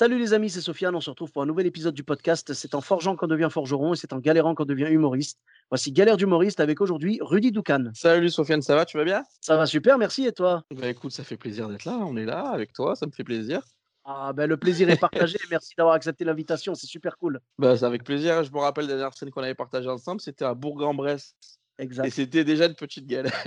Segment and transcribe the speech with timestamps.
[0.00, 0.96] Salut les amis, c'est Sofiane.
[0.96, 2.54] On se retrouve pour un nouvel épisode du podcast.
[2.54, 5.38] C'est en forgeant qu'on devient forgeron et c'est en galérant qu'on devient humoriste.
[5.68, 7.90] Voici Galère d'humoriste avec aujourd'hui Rudy Doucan.
[7.92, 9.24] Salut Sofiane, ça va Tu vas bien?
[9.42, 10.24] Ça va super, merci.
[10.24, 10.64] Et toi?
[10.74, 11.98] Bah écoute, ça fait plaisir d'être là.
[12.00, 13.60] On est là avec toi, ça me fait plaisir.
[14.06, 15.36] Ah ben le plaisir est partagé.
[15.50, 16.74] merci d'avoir accepté l'invitation.
[16.74, 17.38] C'est super cool.
[17.58, 18.42] Bah c'est avec plaisir.
[18.42, 21.34] Je me rappelle la dernière scène qu'on avait partagée ensemble, c'était à Bourg-en-Bresse.
[21.78, 22.08] Et Exact.
[22.08, 23.44] c'était déjà une petite galère.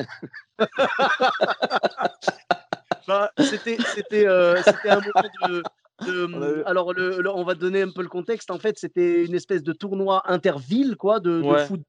[3.08, 5.64] Bah, c'était c'était euh, c'était un moment de.
[6.66, 8.52] Alors, le, le- on va donner un peu le contexte.
[8.52, 11.82] En fait, c'était une espèce de tournoi interville, quoi, de, de Ouais, foot.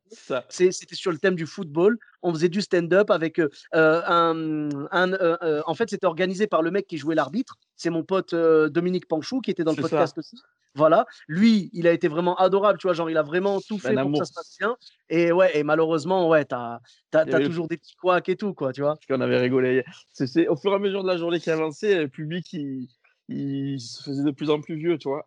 [0.48, 1.98] C'était sur le thème du football.
[2.23, 4.69] On faisait du stand-up avec euh, euh, un.
[4.92, 7.57] un, euh, euh, en fait, c'était organisé par le mec qui jouait l'arbitre.
[7.77, 9.83] C'est mon pote Dominique Panchou qui était dans le ça.
[9.83, 10.37] podcast aussi.
[10.77, 11.07] Voilà.
[11.29, 12.95] Lui, il a été vraiment adorable, tu vois.
[12.95, 14.77] Genre, il a vraiment tout fait pour que ça se passe bien.
[15.09, 16.81] Et ouais, et malheureusement, ouais, t'as
[17.12, 18.95] as, toujours des petits couacs et tout, quoi, tu vois.
[18.97, 19.85] Parce qu'on avait rigolé.
[20.12, 22.89] C'est- c'est- au fur et à mesure de la journée qui avançait, le public il,
[23.28, 25.27] il se faisait de plus en plus vieux, tu vois.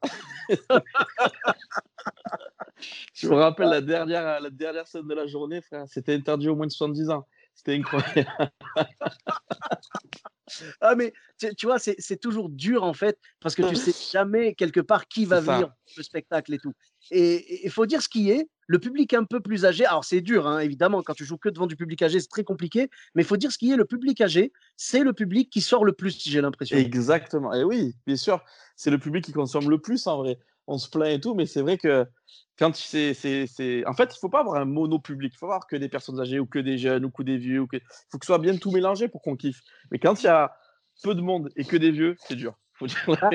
[3.13, 6.55] Je me rappelle la dernière, la dernière scène de la journée, frère, c'était interdit au
[6.55, 7.27] moins de 70 ans.
[7.53, 8.51] C'était incroyable.
[10.79, 14.55] Ah, mais tu, tu vois, c'est toujours dur en fait, parce que tu sais jamais
[14.55, 15.53] quelque part qui va ça.
[15.53, 16.73] venir le spectacle et tout.
[17.11, 20.21] Et il faut dire ce qui est, le public un peu plus âgé, alors c'est
[20.21, 23.23] dur, hein, évidemment, quand tu joues que devant du public âgé, c'est très compliqué, mais
[23.23, 25.93] il faut dire ce qui est, le public âgé, c'est le public qui sort le
[25.93, 26.77] plus, j'ai l'impression.
[26.77, 27.53] Exactement.
[27.53, 28.43] Et oui, bien sûr,
[28.75, 30.37] c'est le public qui consomme le plus en vrai.
[30.67, 32.05] On se plaint et tout, mais c'est vrai que
[32.59, 33.13] quand c'est.
[33.87, 35.31] En fait, il faut pas avoir un mono public.
[35.33, 37.61] Il faut avoir que des personnes âgées ou que des jeunes ou que des vieux.
[37.61, 37.85] Il que...
[38.11, 39.61] faut que ce soit bien tout mélangé pour qu'on kiffe.
[39.91, 40.53] Mais quand il y a
[41.03, 42.53] peu de monde et que des vieux, c'est dur.
[43.21, 43.29] Ah.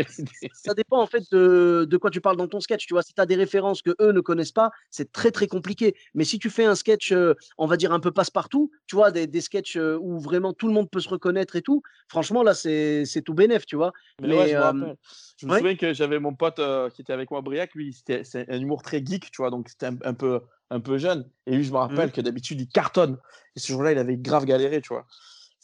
[0.52, 2.86] Ça dépend en fait de, de quoi tu parles dans ton sketch.
[2.86, 5.46] Tu vois, si tu as des références que eux ne connaissent pas, c'est très très
[5.46, 5.94] compliqué.
[6.14, 9.10] Mais si tu fais un sketch, euh, on va dire un peu passe-partout, tu vois,
[9.10, 12.54] des, des sketchs où vraiment tout le monde peut se reconnaître et tout, franchement là,
[12.54, 13.92] c'est tout bénef, tu vois.
[14.20, 14.96] Mais, Mais, ouais, je me euh, rappelle.
[15.38, 15.58] Je me ouais?
[15.58, 18.60] souviens que j'avais mon pote euh, qui était avec moi, Briac, lui, c'était, c'est un
[18.60, 21.28] humour très geek, tu vois, donc c'était un, un peu, un peu jeune.
[21.46, 22.12] Et lui, je me rappelle Mhm.
[22.12, 23.18] que d'habitude, il cartonne.
[23.56, 25.06] Et ce jour-là, il avait grave galéré, tu vois.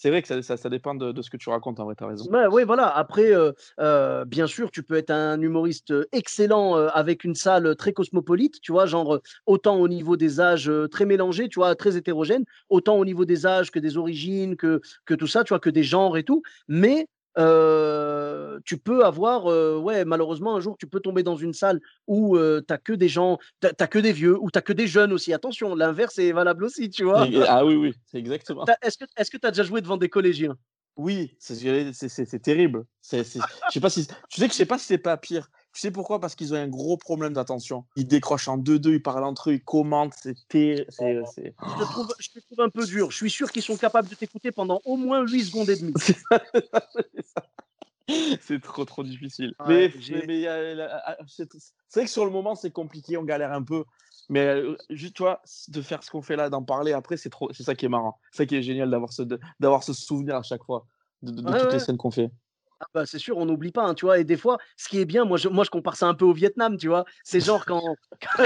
[0.01, 2.25] C'est vrai que ça, dépend de, ce que tu racontes, en vrai, t'as raison.
[2.31, 2.87] Ouais, ouais, voilà.
[2.87, 3.51] Après, euh,
[3.81, 8.61] euh, bien sûr, tu peux être un humoriste euh, excellent avec une salle très cosmopolite,
[8.61, 12.97] tu vois, genre autant au niveau des âges très mélangés, tu vois, très hétérogènes, autant
[12.97, 15.83] au niveau des âges que des origines, que, que tout ça, tu vois, que des
[15.83, 16.43] genres et tout.
[16.69, 17.09] Mais
[17.39, 21.81] euh, tu peux avoir, euh, ouais, malheureusement, un jour, tu peux tomber dans une salle
[22.07, 24.87] où tu t'as que des gens, t'as t'as que des vieux, ou t'as que des
[24.87, 25.33] jeunes aussi.
[25.33, 27.29] Attention, l'inverse est valable aussi, tu vois.
[27.47, 28.65] Ah oui, oui, c'est exactement.
[28.83, 30.57] Est-ce que tu as déjà joué devant des collégiens?
[30.97, 32.85] Oui, c'est terrible.
[33.13, 35.49] Je sais pas si, tu sais que je sais pas si c'est pas pire.
[35.79, 36.19] Tu sais pourquoi?
[36.19, 37.85] Parce qu'ils ont un gros problème d'attention.
[37.95, 40.13] Ils décrochent en deux-deux, ils parlent entre eux, ils commentent.
[40.21, 43.13] C'est je te, trouve, je te trouve un peu dur.
[43.13, 45.95] Je suis sûr qu'ils sont capables de t'écouter pendant au moins 8 secondes et demie.
[48.41, 49.55] C'est trop trop difficile.
[49.69, 49.93] Ouais,
[50.27, 50.41] mais
[50.75, 51.47] la- ah, c'est
[51.95, 53.85] vrai que sur le moment c'est compliqué, on galère un peu.
[54.31, 57.53] Mais euh, juste toi, de faire ce qu'on fait là, d'en parler après, c'est trop,
[57.53, 58.19] c'est ça qui est marrant.
[58.33, 59.23] C'est ça qui est génial d'avoir ce,
[59.61, 60.87] d'avoir ce souvenir à chaque fois
[61.23, 61.75] de, de- de Ouais, toutes ouais.
[61.75, 62.33] les scènes qu'on fait.
[62.81, 64.19] Ah bah, c'est sûr, on n'oublie pas, hein, tu vois?
[64.21, 66.25] Et des fois, ce qui est bien, moi je, moi, je compare ça un peu
[66.25, 67.05] au Vietnam, tu vois?
[67.25, 67.83] C'est genre quand,
[68.21, 68.45] quand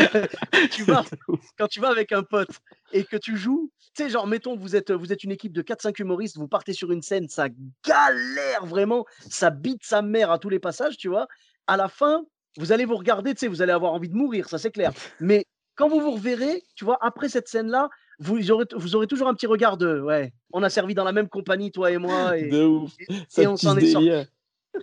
[0.71, 1.05] tu vas,
[1.59, 2.49] quand tu vas avec un pote
[2.93, 5.61] et que tu joues, tu sais, genre, mettons, vous êtes, vous êtes une équipe de
[5.61, 7.49] 4-5 humoristes, vous partez sur une scène, ça
[7.87, 11.27] galère vraiment, ça bite sa mère à tous les passages, tu vois?
[11.67, 12.23] À la fin,
[12.57, 14.93] vous allez vous regarder, tu sais, vous allez avoir envie de mourir, ça c'est clair.
[15.21, 15.45] Mais
[15.75, 19.35] quand vous vous reverrez, tu vois, après cette scène-là, vous aurez, vous aurez toujours un
[19.35, 22.37] petit regard de, ouais, on a servi dans la même compagnie, toi et moi.
[22.37, 22.93] Et, de ouf.
[22.99, 24.09] et Ça on tisse s'en est des sorti.
[24.09, 24.27] liens.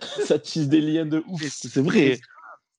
[0.00, 1.42] Ça tisse des liens de ouf.
[1.42, 2.18] C'est vrai.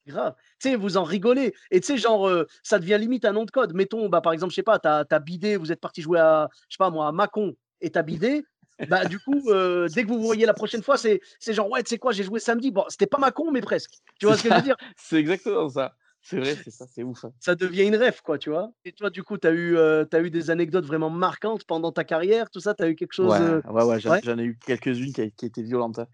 [0.06, 0.36] c'est grave.
[0.60, 1.54] Tu sais, vous en rigolez.
[1.72, 3.74] Et tu sais, genre, euh, ça devient limite un nom de code.
[3.74, 6.50] Mettons, bah, par exemple, je sais pas, t'as as bidé, vous êtes parti jouer à,
[6.70, 8.44] je sais pas moi, à Mâcon et t'as bidé.
[8.88, 11.84] Bah, du coup, euh, dès que vous vous voyez la prochaine fois, c'est genre, ouais,
[11.84, 12.72] tu sais quoi, j'ai joué samedi.
[12.72, 13.92] Bon, c'était pas Mâcon, mais presque.
[14.20, 14.78] Tu vois ce que je veux dire?
[14.98, 15.96] C'est exactement ça.
[16.22, 17.26] C'est vrai, c'est ça, c'est ouf.
[17.26, 17.34] hein.
[17.40, 18.72] Ça devient une rêve, quoi, tu vois?
[18.86, 22.04] Et toi, du coup, t'as eu, euh, t'as eu des anecdotes vraiment marquantes pendant ta
[22.04, 23.32] carrière, tout ça, t'as eu quelque chose.
[23.32, 26.00] Ouais, euh, ouais, ouais, j'en ai eu quelques-unes qui, étaient violentes.
[26.00, 26.08] hein.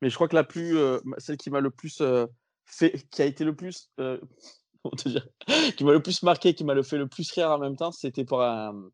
[0.00, 2.02] Mais je crois que la plus, euh, celle qui m'a le plus
[2.64, 3.90] fait, qui a été le plus,
[5.04, 5.28] dire,
[5.76, 7.92] qui m'a le plus marqué, qui m'a le fait le plus rire en même temps,
[7.92, 8.88] c'était pour un,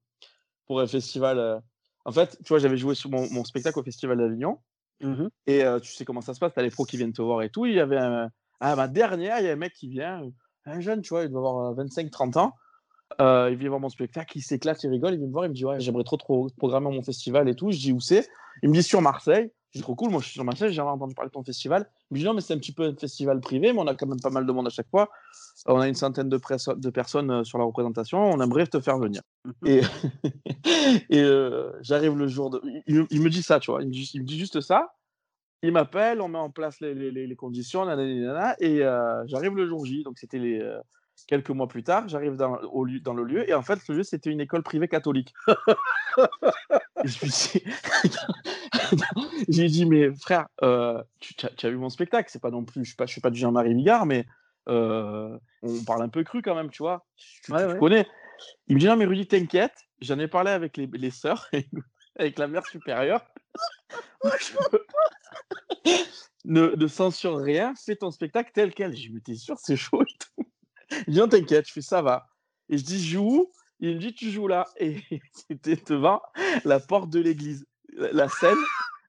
[0.66, 1.62] pour un festival.
[2.04, 4.58] En fait, tu vois, j'avais joué sur mon, mon spectacle au festival d'Avignon
[5.02, 7.20] Mmh Et tu sais comment ça se passe, tu as les pros qui viennent te
[7.20, 7.66] voir et tout.
[7.66, 8.30] Il y avait un...
[8.60, 10.22] ah, ma dernière, il y a un mec qui vient,
[10.66, 12.54] un jeune, tu vois, il doit avoir 25-30 ans.
[13.20, 15.50] Euh, il vient voir mon spectacle, il s'éclate, il rigole, il vient me voir, il
[15.50, 17.70] me dit ouais, j'aimerais trop, trop programmer mon festival et tout.
[17.70, 18.28] Je dis où c'est?
[18.62, 19.52] Il me dit sur Marseille.
[19.72, 21.44] Je dis trop cool, moi je suis sur Marseille, j'ai jamais entendu parler de ton
[21.44, 21.88] festival.
[22.10, 23.94] Il me dit non, mais c'est un petit peu un festival privé, mais on a
[23.94, 25.10] quand même pas mal de monde à chaque fois.
[25.66, 26.38] On a une centaine de,
[26.76, 29.20] de personnes euh, sur la représentation, on aimerait te faire venir.
[29.64, 29.82] et,
[31.10, 32.60] et euh, j'arrive le jour de.
[32.86, 34.94] Il, il, me dit ça, tu vois, il me dit, il me dit juste ça.
[35.62, 39.67] Il m'appelle, on met en place les, les, les conditions, nanana, et euh, j'arrive le
[39.67, 40.79] jour J, donc c'était les euh,
[41.26, 42.58] quelques mois plus tard, j'arrive dans,
[43.03, 45.35] dans, le lieu, et en fait, le lieu, c'était une école privée catholique.
[49.49, 52.85] J'ai dit, mais frère, euh, tu, tu, as, vu mon spectacle, c'est pas non plus,
[52.85, 54.26] je suis pas, je suis pas du Jean-Marie Bigard, mais
[54.67, 55.38] on
[55.87, 57.05] parle un peu cru quand même, tu vois.
[57.17, 57.79] Tu, ouais, tu ouais.
[57.79, 58.06] connais.
[58.69, 61.50] Il me dit, non, mais Rudy, t'inquiète, j'en ai parlé avec les, les sœurs,
[62.19, 63.25] avec la mère supérieure.
[66.44, 68.97] ne, ne censure rien, fais ton spectacle tel quel.
[68.97, 70.47] Je me dis, sûr, c'est chaud et tout.
[71.06, 72.27] Il dit, non, t'inquiète, je fais ça va.
[72.69, 74.67] Et je dis, joue où Il me dit, tu joues là.
[74.79, 75.03] Et
[75.49, 76.21] c'était devant
[76.65, 77.67] la porte de l'église.
[77.94, 78.56] La scène,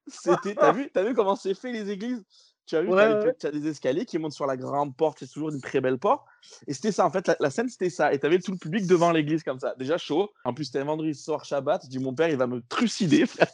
[0.07, 0.55] c'était.
[0.55, 2.23] T'as vu, as vu comment c'est fait les églises?
[2.65, 3.59] Tu as vu, Ouais, t'as, ouais.
[3.59, 6.25] des escaliers qui montent sur la grande porte, c'est toujours une très belle porte.
[6.67, 8.13] Et c'était ça, en fait, la, la scène, c'était ça.
[8.13, 9.73] Et t'avais tout le public devant l'église comme ça.
[9.77, 10.31] Déjà chaud.
[10.43, 11.83] En plus, c'était un vendredi soir Shabbat.
[11.85, 13.47] Je dis, mon père, il va me trucider, frère.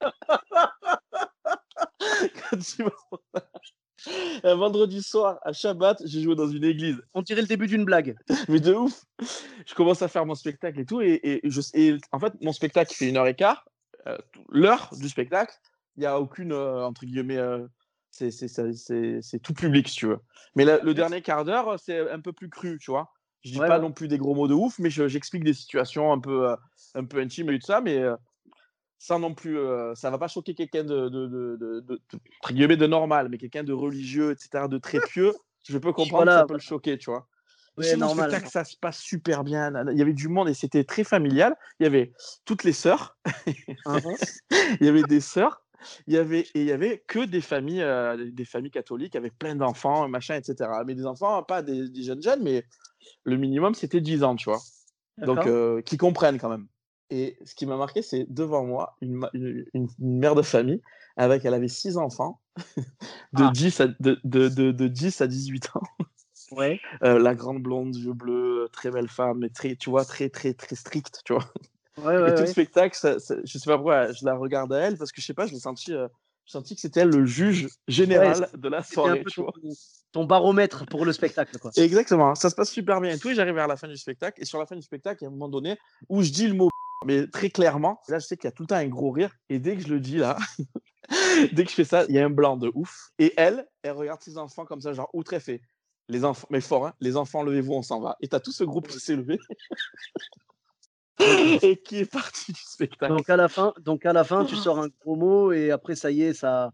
[2.50, 2.58] Quand
[4.42, 7.00] un vendredi soir à Shabbat, j'ai joué dans une église.
[7.14, 8.16] On dirait le début d'une blague.
[8.48, 9.04] Mais de ouf.
[9.66, 11.00] Je commence à faire mon spectacle et tout.
[11.00, 13.64] Et, et je, et en fait, mon spectacle, fait une heure et quart.
[14.06, 14.18] Euh,
[14.50, 15.54] L'heure du spectacle,
[15.96, 17.66] il n'y a aucune, euh, entre guillemets, euh,
[18.10, 18.30] c'est-
[19.42, 20.18] tout public, si tu veux.
[20.54, 23.10] Mais la- le dernier quart d'heure, c'est un peu plus cru, tu vois.
[23.42, 23.82] Je dis Ouais, pas ouais.
[23.82, 26.54] non plus des gros mots de ouf, mais je- j'explique des situations un peu,
[26.94, 28.02] un peu intimes et tout ça, mais
[28.98, 32.00] sans non plus, euh, ça va pas choquer quelqu'un de, de, de, de,
[32.78, 35.34] de- normal, mais quelqu'un de religieux, etc., de très pieux,
[35.68, 37.28] je peux comprendre Voilà, que ça peut le choquer, tu vois.
[37.76, 38.30] Ouais, le normal.
[38.30, 39.72] spectacle, ça se passe super bien.
[39.90, 41.56] Il y avait du monde et c'était très familial.
[41.80, 42.12] Il y avait
[42.44, 43.18] toutes les sœurs,
[43.86, 44.16] Hein,
[44.80, 45.64] il y avait des sœurs,
[46.06, 49.36] il y avait et il y avait que des familles, euh, des familles catholiques avec
[49.38, 50.84] plein d'enfants, machin, etc.
[50.84, 52.64] Mais des enfants, pas des, des jeunes jeunes, mais
[53.24, 54.60] le minimum c'était 10 ans, tu vois.
[55.22, 56.68] Donc euh, qui comprennent quand même.
[57.10, 59.28] Et ce qui m'a marqué, c'est devant moi une,
[59.98, 60.80] mère de famille
[61.16, 62.40] avec, elle avait six enfants
[63.32, 63.50] de, Ah.
[63.52, 65.82] 10 à, de, de, de, de 10 à 18 ans.
[66.52, 66.80] Ouais.
[67.02, 70.54] Euh, la grande blonde, yeux bleus, très belle femme, mais très, tu vois, très, très,
[70.54, 71.44] très stricte, tu vois.
[71.98, 74.72] Ouais, et ouais, tout le spectacle, ça, ça- je sais pas pourquoi, je la regarde
[74.72, 76.08] à elle, parce que je sais pas, je l'ai senti, euh,
[76.44, 79.52] senti que c'était elle le juge général de la soirée, tu ton, vois.
[80.12, 81.70] ton baromètre pour le spectacle, quoi.
[81.76, 84.40] Exactement, ça se passe super bien et tout, et j'arrive vers la fin du spectacle,
[84.40, 85.78] et sur la fin du spectacle, il y a un moment donné
[86.08, 86.68] où je dis le mot
[87.04, 89.34] mais très clairement, là je sais qu'il y a tout le temps un gros rire,
[89.48, 90.36] et dès que je le dis là,
[91.52, 93.92] dès que je fais ça, il y a un blanc de ouf, et elle, elle
[93.92, 95.60] regarde ses enfants comme ça, genre outre fait,
[96.08, 98.64] les enfants, mais fort, hein, les enfants levez-vous, on s'en va, et t'as tout ce
[98.64, 99.38] groupe qui s'est levé,
[101.62, 103.14] et qui est parti du spectacle.
[103.14, 105.94] Donc à la fin, donc à la fin, tu sors un gros mot et après
[105.94, 106.72] ça y est, ça.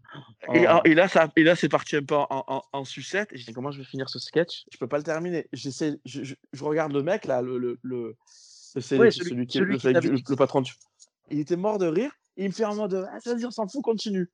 [0.53, 0.79] Et, Oh.
[0.83, 3.31] et là, ça, et là, c'est parti un peu en, en, en sucette.
[3.33, 4.65] Et je dis comment je vais finir ce sketch?
[4.71, 5.47] Je peux pas le terminer.
[5.53, 8.17] J'essaie, je, je, je regarde le mec là, le, le,
[8.79, 10.61] c'est- celui, celui- qui est celui le, qui le- le- patron.
[10.61, 10.73] du-
[11.29, 12.11] Il était mort de rire.
[12.37, 14.29] Et il me fait en mode ah, vas-y, on s'en fout, continue.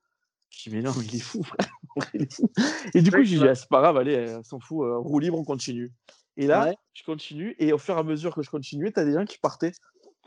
[0.49, 1.67] Je dis mais non, il est fou, frère.
[2.13, 2.49] il est fou.
[2.93, 4.97] Et du coup, je dis ah, c'est pas grave, allez, euh, on s'en fout, euh,
[4.97, 5.91] roue libre, on continue.
[6.37, 6.75] Et là, Ouais.
[6.93, 7.55] je continue.
[7.59, 9.71] Et au fur et à mesure que je continuais, t'as des gens qui partaient.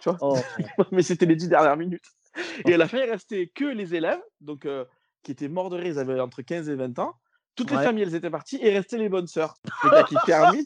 [0.01, 0.37] Tu vois Oh.
[0.93, 2.05] mais c'était les dix dernières minutes.
[2.67, 4.85] Et à la fin, il restait que les élèves, donc euh,
[5.23, 7.15] qui étaient morts de rire, ils avaient entre 15 et 20 ans.
[7.57, 9.55] Toutes les familles, elles étaient parties, et restaient les bonnes sœurs.
[9.65, 10.65] Le spectacle qui termine.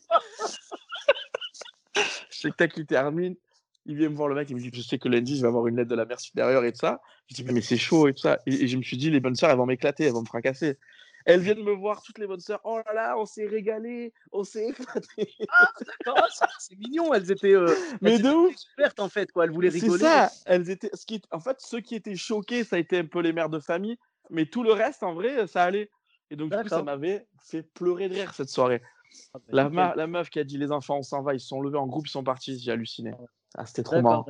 [2.44, 3.36] Le spectacle qui termine.
[3.86, 5.48] Il vient me voir le mec, il me dit Je sais que lundi, je vais
[5.48, 7.00] avoir une lettre de la mère supérieure et tout ça.
[7.28, 8.38] Je dis Mais c'est chaud et tout ça.
[8.46, 10.26] Et, et je me suis dit Les bonnes sœurs, elles vont m'éclater, elles vont me
[10.26, 10.78] fracasser.
[11.26, 12.60] Elles viennent me voir, toutes les bonnes sœurs.
[12.64, 15.34] Oh là là, on s'est régalé, on s'est éclaté.
[16.04, 17.54] D'accord, c'est- c'est mignon, elles étaient.
[17.54, 17.66] euh,
[18.02, 19.44] Mais elles de étaient ouf ouvertes en fait, quoi.
[19.44, 20.02] Elles voulaient C'est rigoler.
[20.04, 20.30] ça.
[20.46, 20.90] Elles étaient.
[20.94, 21.22] Ce qui...
[21.30, 23.96] En fait, ceux qui étaient choqués, ça a été un peu les mères de famille,
[24.30, 25.90] mais tout le reste, en vrai, ça allait.
[26.30, 28.82] Et donc, du coup, ça m'avait fait pleurer de rire cette soirée.
[29.34, 29.76] Ah, bah, La, nickel.
[29.76, 31.78] ma- la meuf qui a dit les enfants, on s'en va, ils se sont levés
[31.78, 33.12] en groupe, ils sont partis, j'ai halluciné.
[33.56, 34.26] Ah, c'était trop marrant.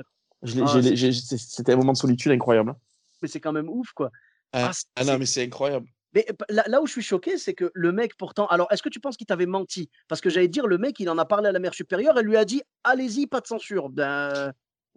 [0.61, 2.71] Ah, C'était un moment de solitude incroyable.
[2.71, 2.77] hein.
[3.23, 4.11] Mais c'est quand même ouf, quoi.
[4.53, 5.87] Ah, Ah, ah non, mais c'est incroyable.
[6.15, 8.47] Mais là, là où je suis choqué, c'est que le mec, pourtant.
[8.47, 9.91] Alors, est-ce que tu penses qu'il t'avait menti?
[10.07, 12.27] Parce que j'allais dire, le mec, il en a parlé à la mère supérieure, elle
[12.27, 13.89] lui a dit Allez-y, pas de censure.
[13.89, 14.53] Ben.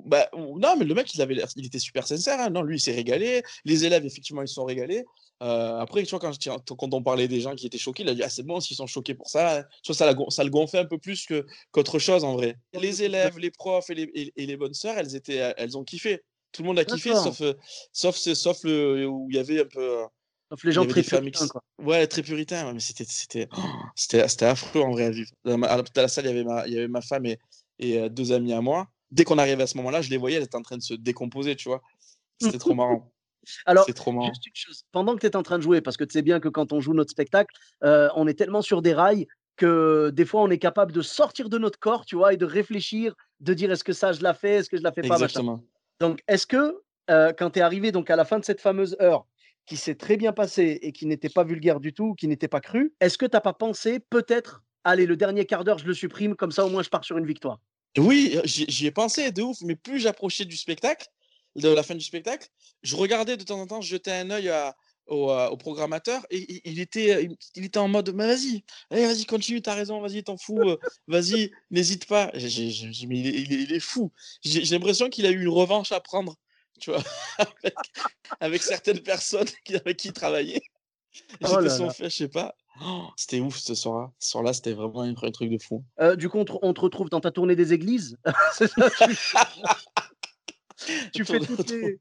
[0.05, 2.39] Bah, non, mais le mec, il, avait il était super sincère.
[2.39, 2.49] hein.
[2.49, 3.41] Non, lui, il s'est régalé.
[3.65, 5.03] Les élèves, effectivement, ils se sont régalés.
[5.43, 8.13] Euh, après, tu vois, quand, quand on parlait des gens qui étaient choqués, il a
[8.15, 9.63] dit Ah, c'est bon, s'ils sont choqués pour ça.
[9.83, 11.27] Tu vois, ça, ça le gonflait un peu plus
[11.71, 12.55] qu'autre chose, en vrai.
[12.73, 15.83] Les élèves, les profs et les, et, et les bonnes sœurs, elles, étaient, elles ont
[15.83, 16.21] kiffé.
[16.51, 17.53] Tout le monde a kiffé, sauf, euh,
[17.91, 19.99] sauf, sauf le, où il y avait un peu.
[20.01, 20.05] euh,
[20.49, 21.61] Sauf les gens très puritains, quoi.
[21.83, 23.03] Ouais, très puritains, mais c'était,
[23.95, 25.29] c'était affreux en vrai à vivre.
[25.43, 27.37] Dans, la salle, il y avait ma, il y avait ma femme et,
[27.79, 28.87] et euh, deux amis à moi.
[29.11, 30.93] Dès qu'on arrivait à ce moment-là, je les voyais, elles étaient en train de se
[30.93, 31.81] décomposer, tu vois.
[32.41, 33.11] C'était trop marrant.
[33.65, 36.03] Alors, trop juste une chose, pendant que tu es en train de jouer, parce que
[36.03, 38.93] tu sais bien que quand on joue notre spectacle, euh, on est tellement sur des
[38.93, 42.37] rails que des fois on est capable de sortir de notre corps, tu vois, et
[42.37, 45.01] de réfléchir, de dire est-ce que ça je la fais, est-ce que je la fais
[45.01, 45.15] pas.
[45.15, 45.63] Exactement.
[45.99, 48.97] Donc, est-ce que euh, quand tu es arrivé donc à la fin de cette fameuse
[49.01, 49.25] heure,
[49.65, 52.61] qui s'est très bien passée et qui n'était pas vulgaire du tout, qui n'était pas
[52.61, 55.93] crue, est-ce que tu n'as pas pensé peut-être, allez, le dernier quart d'heure, je le
[55.93, 57.59] supprime, comme ça au moins je pars sur une victoire?
[57.97, 61.07] Oui, j'y ai pensé de ouf, mais plus j'approchais du spectacle,
[61.55, 62.47] de la fin du spectacle,
[62.83, 64.51] je regardais de temps en temps, je jetais un œil
[65.07, 69.99] au, au, programmateur et il était, il était en mode vas-y, vas-y, continue, t'as raison,
[70.01, 70.77] vas-y, t'en fous,
[71.07, 72.29] vas-y, n'hésite pas.
[72.33, 74.11] il, est, fou.
[74.43, 76.35] J'ai l'impression qu'il a eu une revanche à prendre,
[76.79, 77.03] tu vois,
[78.39, 79.47] avec, certaines personnes
[79.85, 80.61] avec qui il travaillait.
[81.43, 82.55] Oh J'étais son fait, je sais pas.
[82.83, 84.11] Oh, c'était ouf ce soir-là.
[84.19, 85.83] Ce soir-là, c'était vraiment un, truc de fou.
[85.99, 88.17] Euh, du coup, on te, retrouve dans ta tournée des églises?
[91.13, 91.99] tu fais toutes les,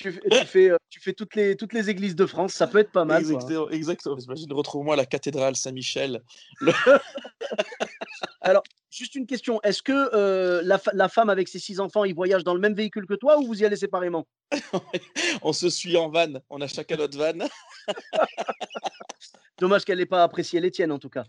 [0.00, 0.12] tu,
[0.46, 3.04] fais, euh, tu fais toutes les, toutes les églises de France, ça peut être pas
[3.04, 3.20] mal.
[3.20, 3.68] Exactement.
[3.70, 4.16] exactement.
[4.18, 6.22] Imagine, retrouve-moi la cathédrale Saint-Michel.
[8.40, 9.60] Alors, juste une question.
[9.62, 12.74] Est-ce que euh, la, la, femme avec ses six enfants, ils voyagent dans le même
[12.74, 14.26] véhicule que toi ou vous y allez séparément?
[15.42, 16.40] On se suit en van.
[16.48, 17.46] On a chacun notre van.
[19.58, 21.24] Dommage qu'elle n'ait pas apprécié les tiennes, en tout cas.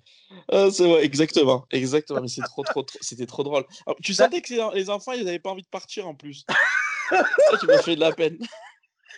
[0.49, 1.65] Ah, c'est vrai, exactement.
[1.71, 2.21] Exactement.
[2.21, 3.65] Mais c'est trop, trop, c'était trop drôle.
[4.01, 6.45] tu bah sentais que les enfants, ils n'avaient pas envie de partir en plus.
[7.11, 8.37] Ça, tu m'as fait de la peine.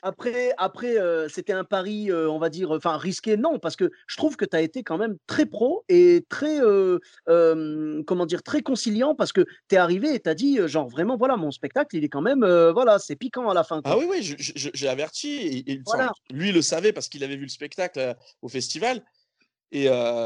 [0.05, 3.89] Après, après euh, c'était un pari, euh, on va dire, enfin risqué, non, parce que
[4.05, 6.99] je trouve que tu as été quand même très pro et très, euh,
[8.05, 11.15] comment dire, très conciliant parce que tu es arrivé et tu as dit, genre, vraiment,
[11.15, 13.81] voilà, mon spectacle, il est quand même, voilà, c'est piquant à la fin.
[13.85, 15.63] Ah oui, oui, j'ai averti.
[15.65, 15.81] Et,
[16.31, 19.01] lui, il le savait parce qu'il avait vu le spectacle au festival.
[19.71, 19.85] Et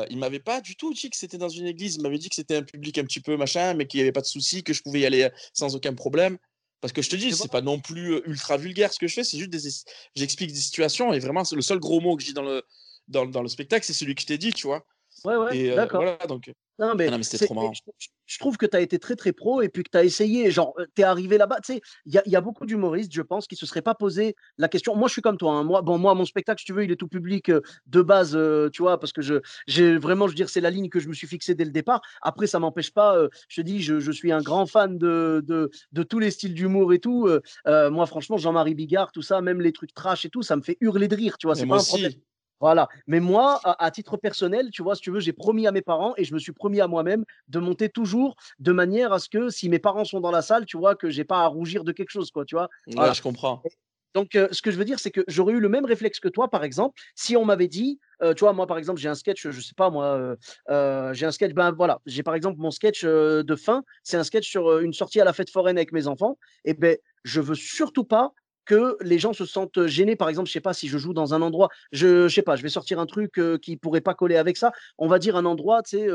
[0.09, 1.97] il m'avait pas du tout dit que c'était dans une église.
[1.97, 4.11] Il m'avait dit que c'était un public un petit peu machin, mais qu'il n'y avait
[4.11, 6.39] pas de souci, que je pouvais y aller sans aucun problème.
[6.81, 9.23] Parce que je te dis, c'est pas non plus ultra vulgaire ce que je fais,
[9.23, 9.59] c'est juste des.
[10.15, 12.63] J'explique des situations et vraiment, le seul gros mot que je dis dans le,
[13.07, 14.85] dans, dans le spectacle, c'est celui que je t'ai dit, tu vois?
[15.25, 16.01] Ouais, ouais, d'accord.
[16.01, 16.51] Voilà, donc.
[16.79, 17.73] Non, mais, ah c'était trop marrant.
[18.27, 20.51] Je, trouve que tu as été très, très pro et puis que tu as essayé.
[20.51, 21.57] Genre, tu es arrivé là-bas.
[21.65, 24.35] Tu sais, il y, y, a beaucoup d'humoristes, je pense, qui se seraient pas posé
[24.59, 24.95] la question.
[24.95, 25.53] Moi, je suis comme toi.
[25.53, 25.63] Hein.
[25.63, 27.51] Moi, bon, moi, mon spectacle, si tu veux, il est tout public
[27.87, 28.37] de base,
[28.73, 31.07] tu vois, parce que je, j'ai vraiment, je veux dire, c'est la ligne que je
[31.07, 32.01] me suis fixée dès le départ.
[32.21, 33.17] Après, ça m'empêche pas.
[33.47, 36.53] je te dis, je, je, suis un grand fan de, de, de tous les styles
[36.53, 37.27] d'humour et tout.
[37.65, 40.77] moi, franchement, Jean-Marie Bigard, tout ça, même les trucs trash et tout, ça me fait
[40.79, 41.55] hurler de rire, tu vois.
[41.55, 42.13] C'est pas un problème.
[42.59, 42.87] Voilà.
[43.05, 46.13] Mais moi, à, titre personnel, tu vois, si tu veux, j'ai promis à mes parents
[46.17, 49.49] et je me suis promis à moi-même de monter toujours de manière à ce que
[49.49, 51.91] si mes parents sont dans la salle, tu vois, que j'ai pas à rougir de
[51.91, 52.69] quelque chose, quoi, tu vois.
[52.87, 53.61] Ouais, je comprends.
[54.17, 56.27] Donc, euh, ce que je veux dire, c'est que j'aurais eu le même réflexe que
[56.27, 59.13] toi, par exemple, si on m'avait dit, euh, tu vois, moi, par exemple, j'ai un
[59.13, 60.35] sketch, je sais pas, moi,
[60.71, 64.23] euh, j'ai un sketch, ben voilà, j'ai par exemple mon sketch de fin, c'est un
[64.23, 67.53] sketch sur une sortie à la fête foraine avec mes enfants, et ben, je veux
[67.53, 68.33] surtout pas
[68.67, 70.15] que les gens se sentent gênés.
[70.15, 72.55] Par exemple, je sais pas si je joue dans un endroit, je, je sais pas,
[72.55, 74.71] je vais sortir un truc qui pourrait pas coller avec ça.
[74.97, 76.07] On va dire un endroit, tu sais,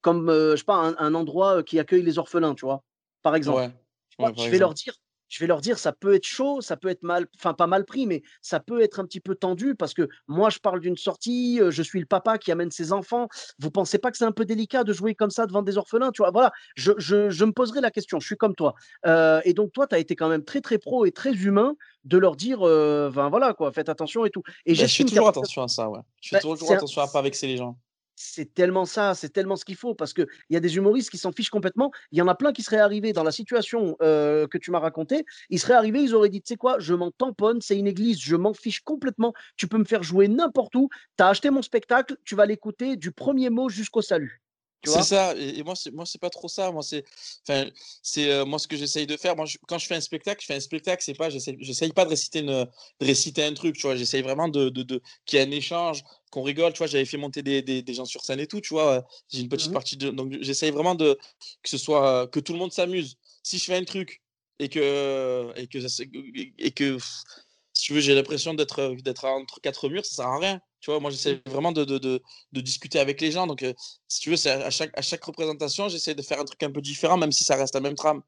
[0.00, 2.82] comme je sais pas, un, endroit qui accueille les orphelins, tu vois,
[3.22, 3.70] par exemple.
[4.18, 4.94] je vais leur dire,
[5.28, 7.84] je vais leur dire, ça peut être chaud, ça peut être mal, enfin pas mal
[7.84, 10.96] pris, mais ça peut être un petit peu tendu parce que moi, je parle d'une
[10.96, 13.28] sortie, je suis le papa qui amène ses enfants.
[13.58, 16.10] Vous pensez pas que c'est un peu délicat de jouer comme ça devant des orphelins,
[16.12, 16.30] tu vois?
[16.30, 18.74] Voilà, je, je, me poserai la question, je suis comme toi.
[19.04, 22.18] et donc, toi, tu as été quand même très, très pro et très humain de
[22.18, 24.42] leur dire, ben voilà, quoi, faites attention et tout.
[24.64, 26.00] Et bah, je fais toujours attention à ça, ouais.
[26.20, 27.76] Je fais bah, toujours attention à pas vexer les gens
[28.16, 31.18] c'est tellement ça, c'est tellement ce qu'il faut, parce qu'il y a des humoristes qui
[31.18, 31.92] s'en fichent complètement.
[32.10, 35.24] Il y en a plein qui seraient arrivés dans la situation que tu m'as racontée.
[35.50, 38.18] Ils seraient arrivés, ils auraient dit, tu sais quoi, je m'en tamponne, c'est une église,
[38.18, 39.34] je m'en fiche complètement.
[39.56, 40.88] Tu peux me faire jouer n'importe où.
[41.16, 44.42] Tu as acheté mon spectacle, tu vas l'écouter du premier mot jusqu'au salut.
[44.84, 46.70] C'est ça, et, moi, c'est, moi, c'est pas trop ça.
[46.70, 47.04] Moi, c'est,
[47.48, 47.68] enfin,
[48.02, 49.34] c'est moi ce que j'essaye de faire.
[49.36, 52.04] Moi, quand je fais un spectacle, je fais un spectacle, c'est pas, j'essaye, j'essaye pas
[52.04, 52.46] de réciter, une,
[53.00, 53.96] de réciter un truc, tu vois.
[53.96, 56.86] J'essaye vraiment de, de, de qu'il y ait un échange, qu'on rigole, tu vois.
[56.86, 59.06] J'avais fait monter des, des, des, gens sur scène et tout, tu vois.
[59.28, 61.18] J'ai une petite mmh partie de, donc j'essaye vraiment de
[61.62, 63.16] que ce soit que tout le monde s'amuse.
[63.42, 64.22] Si je fais un truc
[64.58, 65.78] et que et que
[66.58, 66.98] et que
[67.76, 70.60] si tu veux, j'ai l'impression d'être d'être entre quatre murs, ça sert à rien.
[70.80, 71.50] Tu vois, moi, j'essaie mmh.
[71.50, 73.46] vraiment de, de, de, de, discuter avec les gens.
[73.46, 73.62] Donc,
[74.08, 76.70] si tu veux, c'est à chaque, à chaque représentation, j'essaie de faire un truc un
[76.70, 78.22] peu différent, même si ça reste la même trame.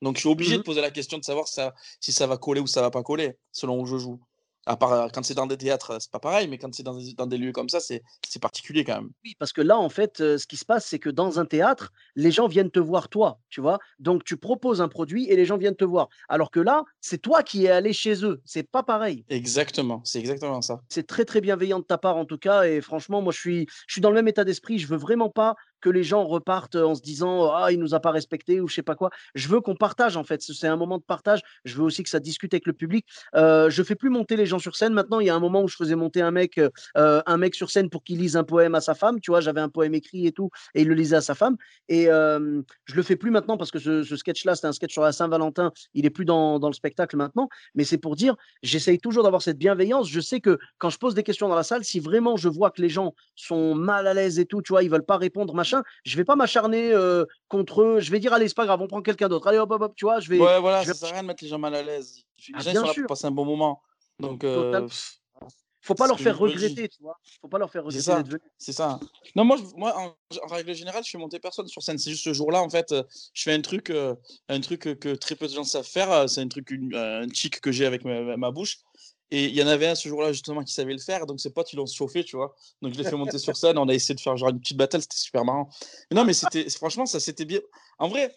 [0.00, 0.64] Donc, je suis obligé de mmh.
[0.64, 3.02] poser la question de savoir si ça, si ça va coller ou ça va pas
[3.02, 4.18] coller, selon où je joue.
[4.66, 6.96] À part euh, quand c'est dans des théâtres, c'est pas pareil, mais quand c'est dans,
[6.96, 8.02] des- dans des lieux comme ça, c'est
[8.40, 9.10] particulier quand même.
[9.24, 11.46] Oui, parce que là, en fait, heu, ce qui se passe, c'est que dans un
[11.46, 13.78] théâtre, les gens viennent te voir toi, tu vois?
[13.98, 16.08] Donc tu proposes un produit et les gens viennent te voir.
[16.28, 19.24] Alors que là, c'est toi qui es allé chez eux, c'est pas pareil.
[19.28, 20.80] Exactement, c'est exactement ça.
[20.88, 23.66] C'est très, très bienveillant de ta part en tout cas et franchement, moi je suis
[23.86, 24.78] je suis dans le même état d'esprit.
[24.78, 25.54] Je veux vraiment pas
[25.84, 28.74] que les gens repartent, en se disant: «Ah, il nous a pas respectés» ou je
[28.76, 29.10] sais pas quoi.
[29.34, 31.40] Je veux qu'on partage en fait, ce c'est un moment de partage.
[31.64, 33.06] Je veux aussi que ça discute avec le public.
[33.36, 35.20] Heu, je fais plus monter les gens sur scène maintenant.
[35.20, 37.70] Il y a un moment où je faisais monter un mec, heu un mec sur
[37.70, 39.40] scène pour qu'il lise un poème à sa femme, tu vois?
[39.40, 41.56] J'avais un poème écrit et tout et il le lisait à sa femme
[41.88, 44.92] et hem, je le fais plus maintenant parce que ce ce sketch-là, c'était un sketch
[44.92, 45.72] sur la Saint-Valentin.
[45.94, 49.42] Il est plus dans dans le spectacle maintenant, mais c'est pour dire, j'essaye toujours d'avoir
[49.42, 50.08] cette bienveillance.
[50.08, 52.70] Je sais que quand je pose des questions dans la salle, si vraiment je vois
[52.70, 54.82] que les gens sont mal à l'aise et tout, tu vois?
[54.82, 55.73] Ils veulent pas répondre, machin,
[56.04, 58.00] je vais pas m'acharner, heu, contre eux.
[58.00, 59.46] Je vais dire: «Allez, c'est pas grave, on prend quelqu'un d'autre.
[59.46, 60.20] Allez hop, hop, hop», tu vois?
[60.20, 61.74] Je vais Ouais, voilà, je vais ça sert à rien de mettre les gens mal
[61.74, 62.16] à l'aise.
[62.48, 63.82] Les Ah, gens, sont là pour passer un bon moment.
[64.20, 64.86] Donc, euh,
[65.80, 67.18] faut pas leur faire regretter, tu vois?
[67.42, 68.40] Faut pas leur faire regretter d'être venus.
[68.56, 69.00] c'est ça.
[69.36, 71.98] Non, moi, je- moi en, en règle générale, je fais monter personne sur scène.
[71.98, 73.02] C'est juste ce jour-là, en fait, euh,
[73.34, 74.14] je fais un truc, euh,
[74.48, 76.10] un truc euh, que très peu de gens savent faire.
[76.10, 78.78] euh, C'est un truc, une- un chic que j'ai avec ma bouche.
[79.34, 81.26] Et il y en avait un ce jour-là, justement, qui savait le faire.
[81.26, 82.54] Donc, ses potes, ils l'ont chauffé, tu vois.
[82.80, 83.76] Donc, je l'ai fait monter sur scène.
[83.78, 85.00] On a essayé de faire genre une petite battle.
[85.00, 85.68] C'était super marrant.
[86.08, 87.58] Mais non, mais c'était, franchement, ça s'était bien.
[87.98, 88.32] En vrai,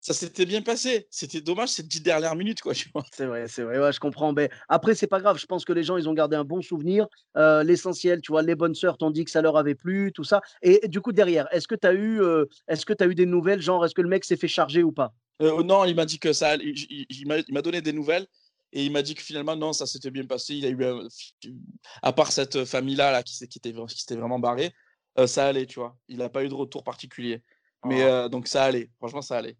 [0.00, 1.06] ça s'était bien passé.
[1.08, 2.72] C'était dommage ces dix dernières minutes, quoi.
[3.12, 4.32] C'est vrai, c'est vrai, ouais, je comprends.
[4.32, 5.38] Ben, après, c'est pas grave.
[5.38, 7.06] Je pense que les gens, ils ont gardé un bon souvenir.
[7.36, 10.24] Heu, l'essentiel, tu vois, les bonnes sœurs t'ont dit que ça leur avait plu, tout
[10.24, 13.06] ça et du coup, derrière, est-ce que tu as eu, heu, est-ce que tu as
[13.06, 15.14] eu des nouvelles, genre, est-ce que le mec s'est fait charger ou pas?
[15.42, 18.26] Euh, non, il m'a dit que ça il m'a donné des nouvelles
[18.74, 20.56] et il m'a dit que finalement, non, ça s'était bien passé.
[20.56, 21.06] Il a eu, un-
[22.02, 23.70] à part cette famille-là là, qui, s'était
[24.16, 24.72] vraiment barrée,
[25.18, 25.96] euh, ça allait, tu vois.
[26.08, 27.40] Il n'a pas eu de retour particulier.
[27.84, 28.08] Mais Oh.
[28.08, 28.90] euh, donc ça allait.
[28.98, 29.56] Franchement, ça allait.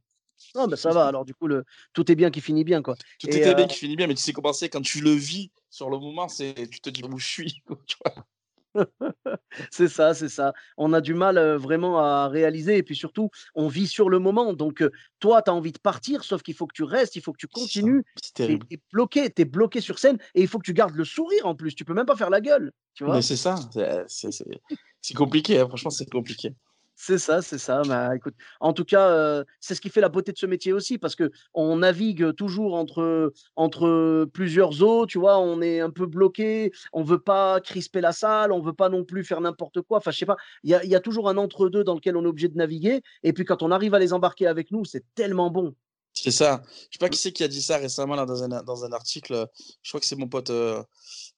[0.56, 2.97] Non, ben, ça va alors du coup, le tout est bien qui finit bien, quoi
[3.21, 5.00] Tout et était heu bien, qui finit bien, mais tu sais comment c'est quand tu
[5.00, 7.62] le vis sur le moment, c'est tu te dis où je suis.
[7.66, 8.26] quoi, tu vois.
[9.71, 10.52] C'est ça, c'est ça.
[10.76, 14.52] On a du mal, vraiment à réaliser et puis surtout, on vit sur le moment
[14.52, 14.83] donc
[15.21, 17.38] toi, tu as envie de partir, sauf qu'il faut que tu restes, il faut que
[17.38, 18.04] tu continues.
[18.23, 18.66] C'est terrible.
[18.69, 21.04] tu es bloqué, tu es bloqué sur scène et il faut que tu gardes le
[21.04, 21.75] sourire en plus.
[21.75, 23.23] Tu peux même pas faire la gueule, tu Mais vois?
[23.23, 23.54] c'est ça.
[23.73, 24.61] c'est- C'est c'est-
[25.00, 25.61] c'est compliqué.
[25.61, 26.54] hein, Franchement, c'est compliqué.
[26.97, 27.83] C'est ça, c'est ça.
[27.83, 30.97] Bah, écoute, en tout cas, c'est ce qui fait la beauté de ce métier aussi
[30.97, 35.39] parce qu'on navigue toujours entre, entre plusieurs eaux, tu vois?
[35.39, 39.04] On est un peu bloqué, on veut pas crisper la salle, on veut pas non
[39.04, 39.99] plus faire n'importe quoi.
[39.99, 41.95] Enfin, je sais pas, il y a il y a toujours un entre 2 dans
[41.95, 44.71] lequel on est obligé de naviguer et puis quand on arrive à les embarquer avec
[44.71, 45.75] nous, c'est tellement bon.
[46.13, 46.63] C'est ça.
[46.69, 48.93] Je sais pas qui c'est qui a dit ça récemment là, dans, un, dans un
[48.93, 49.49] article.
[49.83, 50.80] Je crois que c'est mon pote euh,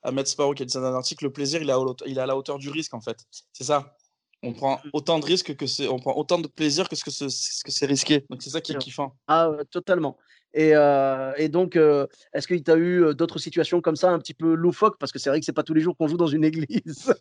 [0.03, 1.25] Ahmed Sparrow qui a dit ça dans un article.
[1.25, 3.17] Le plaisir, il est, à, il est à la hauteur du risque en fait.
[3.53, 3.97] C'est ça.
[4.43, 7.11] On prend autant de risques que c'est, on prend autant de plaisir que ce que
[7.11, 8.25] c'est, ce que c'est risqué.
[8.31, 9.17] Donc c'est ça qui est kiffant.
[9.27, 10.17] Ah, totalement
[10.55, 14.11] et heu et donc heu, est-ce qu'il tu as eu, heu, d'autres situations comme ça
[14.11, 14.99] un petit peu loufoques?
[14.99, 17.15] Parce que c'est vrai que c'est pas tous les jours qu'on joue dans une église.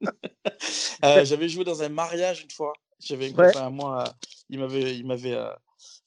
[1.04, 2.72] Euh, j'avais joué dans un mariage une fois.
[2.98, 3.46] J'avais un Ouais.
[3.52, 4.04] copain à moi.
[4.06, 4.10] euh,
[4.50, 5.48] Il m'avait, il m'avait euh,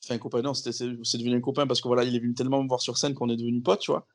[0.06, 0.42] fait un copain.
[0.42, 2.68] Non, c'était, c'est, c'est devenu un copain parce que voilà, il est venu tellement me
[2.68, 4.06] voir sur scène qu'on est devenu potes, tu vois.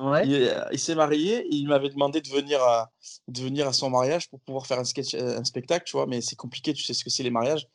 [0.00, 0.26] Ouais.
[0.26, 2.90] Il, euh, il s'est marié et il m'avait demandé de venir, à,
[3.28, 6.06] de venir à son mariage pour pouvoir faire un, sketch, euh, un spectacle, tu vois,
[6.06, 7.66] mais c'est compliqué, tu sais ce que c'est les mariages.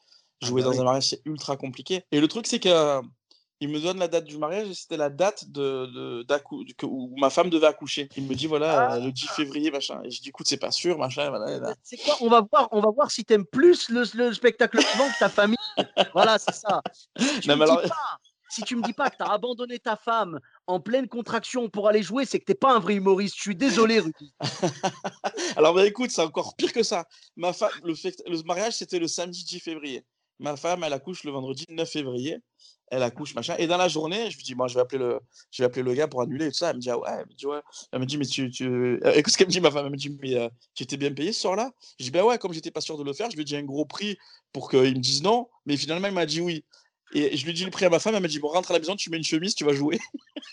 [0.41, 0.79] Ah Jouer bah dans oui.
[0.79, 2.03] un mariage, c'est ultra compliqué.
[2.11, 3.01] Et le truc, c'est que euh,
[3.61, 6.25] il me donne la date du mariage et c'était la date de, de-
[6.77, 8.07] que- où ma femme devait accoucher.
[8.15, 10.01] Il me dit, voilà, euh, le 10 février, machin.
[10.05, 11.29] Et je dis, écoute, c'est pas sûr, machin.
[11.29, 12.15] Voilà, sais quoi?
[12.21, 15.19] On va voir on va voir si tu aimes plus le le spectacle suivant que
[15.19, 15.57] ta famille.
[16.13, 16.81] Voilà, c'est ça.
[17.41, 18.17] Tu Non, me mais dis alors- pas
[18.49, 21.87] si tu me dis pas que tu as abandonné ta femme en pleine contraction pour
[21.87, 23.35] aller jouer, c'est que tu es pas un vrai humoriste.
[23.35, 24.33] Je suis désolé, Rudy.
[25.55, 27.05] Alors, bah, écoute, c'est encore pire que ça.
[27.35, 27.51] Ma
[27.83, 30.03] le, mariage, c'était le samedi 10 février.
[30.39, 32.37] Ma femme, elle accouche le vendredi 9 février.
[32.91, 33.55] Elle accouche, machin.
[33.59, 35.19] Et dans la journée, je lui dis, moi, je vais appeler le,
[35.51, 36.71] je vais appeler le gars pour annuler tout ça.
[36.71, 37.61] Elle me dit, ah ouais.
[37.91, 38.49] Elle me dit, mais tu.
[38.49, 38.65] tu...
[38.67, 39.85] euh, Écoute ce qu'elle me dit, ma femme.
[39.85, 41.71] Elle me dit, mais euh, tu étais bien payé ce soir-là?
[41.99, 43.55] Je dis, ben ouais, comme j'étais pas sûr de le faire, je lui ai dit
[43.55, 44.17] un gros prix
[44.53, 45.47] pour qu'il me dise non.
[45.67, 46.65] Mais finalement, il m'a dit oui.
[47.13, 48.15] Et je lui dis le prix à ma femme.
[48.15, 49.99] Elle m'a dit, bon, rentre à la maison, tu mets une chemise, tu vas jouer.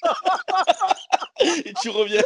[1.40, 2.22] et tu reviens.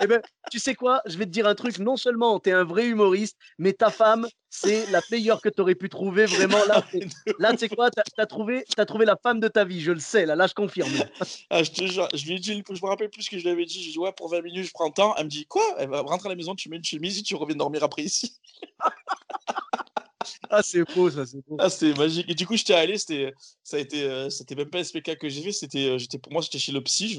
[0.00, 1.02] Eh ben, tu sais quoi?
[1.06, 3.90] Je vais te dire un truc, non seulement tu es un vrai humoriste, mais ta
[3.90, 7.04] femme, c'est la meilleure que tu aurais pu trouver vraiment là, c'est
[7.40, 7.90] là, tu sais quoi?
[7.90, 10.54] Tu as trouvé trouvé la femme de ta vie, je le sais là, là je
[10.54, 10.90] confirme.
[11.50, 13.42] Ah, je te jure, je lui ai dit, je me rappelle plus ce que je
[13.42, 13.82] lui avais dit.
[13.82, 15.14] J'ai dit, ouais, pour 20 minutes, je prends le temps.
[15.16, 15.62] Elle me dit, quoi?
[15.78, 18.02] Elle va rentrer à la maison, tu mets une chemise et tu reviens dormir après
[18.02, 18.38] ici.
[20.50, 21.56] Ah, c'est beau ça, c'est beau.
[21.58, 22.28] Ah, c'était magique.
[22.28, 25.18] Et du coup, j'étais allé, c'était, ça a été, euh, c'était même pas un spectacle
[25.18, 27.18] que j'ai fait, c'était, euh, j'étais, pour moi, j'étais chez le psy,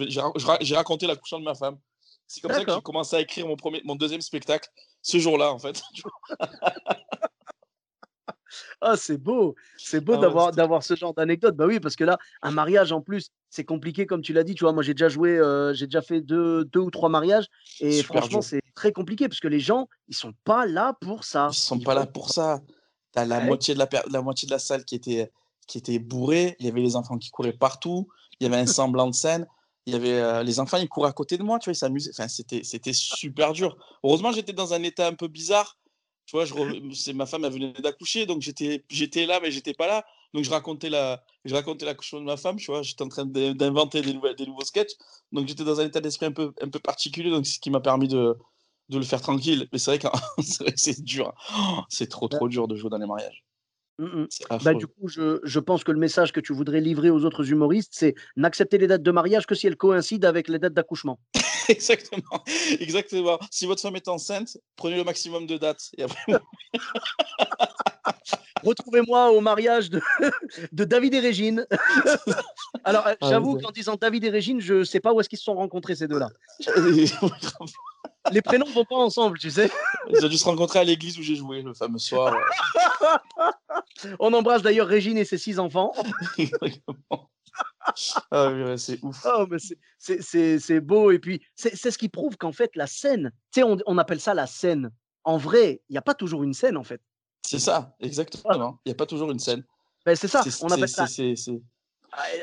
[0.62, 1.77] j'ai raconté l'accouchement de ma femme.
[2.27, 4.69] C'est comme ça que j'ai commencé à écrire mon, premier, mon deuxième spectacle,
[5.01, 5.81] ce jour-là, en fait.
[8.81, 11.55] Ah, c'est beau, c'est beau Ah ouais, d'avoir ce genre d'anecdote.
[11.55, 14.55] Bah oui, parce que là, un mariage en plus, c'est compliqué comme tu l'as dit.
[14.55, 17.47] Tu vois, moi j'ai déjà joué, euh, j'ai déjà fait deux, deux ou trois mariages
[17.79, 21.25] et super franchement, c'est très compliqué parce que les gens, ils sont pas là pour
[21.25, 21.49] ça.
[21.51, 22.62] Ils sont Ils pas là pour ça.
[23.25, 23.45] La Ouais.
[23.45, 25.32] moitié de la, la moitié de la salle qui était,
[25.67, 26.55] qui était bourrée.
[26.60, 28.08] Il y avait les enfants qui couraient partout.
[28.39, 29.47] Il y avait un semblant de scène.
[29.86, 31.75] Il y avait euh, les enfants, ils couraient à côté de moi, tu vois, ils
[31.77, 32.12] s'amusaient.
[32.13, 33.77] Enfin, c'était, c'était super dur.
[34.03, 35.77] Heureusement, j'étais dans un état un peu bizarre.
[36.25, 39.49] Tu vois, je re- c'est ma femme, elle venait d'accoucher, donc j'étais, j'étais là, mais
[39.51, 40.05] j'étais pas là.
[40.36, 42.84] Donc je racontais la, je racontais l'accouchement de ma femme, tu vois.
[42.84, 44.91] J'étais en train d'in- d'inventer des, des nouveaux sketchs.
[45.32, 47.79] Donc j'étais dans un état d'esprit un peu, un peu particulier, donc ce qui m'a
[47.79, 48.38] permis de,
[48.89, 49.67] de le faire tranquille.
[49.71, 49.99] Mais c'est vrai,
[50.38, 51.34] que c'est dur.
[51.58, 53.43] Oh, c'est trop, Bah, trop dur de jouer dans les mariages.
[53.99, 54.28] mm, mm.
[54.30, 57.23] C'est Bah, du coup, je, je pense que le message que tu voudrais livrer aux
[57.25, 60.73] autres humoristes, c'est n'accepter les dates de mariage que si elles coïncident avec les dates
[60.73, 61.19] d'accouchement.
[61.69, 62.43] Exactement.
[62.80, 63.38] Exactement.
[63.52, 65.89] Si votre femme est enceinte, prenez le maximum de dates.
[65.97, 66.34] Et après,
[68.63, 70.02] Retrouvez-moi au mariage de,
[70.73, 71.65] de David et Régine.
[72.84, 75.38] Alors, euh, Ah, j'avoue qu'en disant David et Régine, je sais pas où est-ce qu'ils
[75.38, 76.30] se sont rencontrés ces deux-là.
[78.31, 79.69] Les prénoms vont pas ensemble, tu sais.
[80.09, 82.35] Ils ont dû se rencontrer à l'église où j'ai joué le fameux soir.
[84.19, 85.91] On embrasse d'ailleurs Régine et ses six enfants.
[88.31, 89.25] Ah oui, c'est ouf.
[89.25, 91.11] Oh, mais c'est- c'est- c'est c'est beau.
[91.11, 93.97] Et puis, c'est c'est ce qui prouve qu'en fait, la scène, tu sais, on, on
[93.97, 94.91] appelle ça la scène.
[95.23, 97.01] En vrai, il n'y a pas toujours une scène, en fait.
[97.45, 98.79] C'est ça, exactement.
[98.85, 99.63] Il n'y a pas toujours une scène.
[100.05, 100.41] Ben, c'est ça.
[100.61, 101.53] On appelle ça, ah,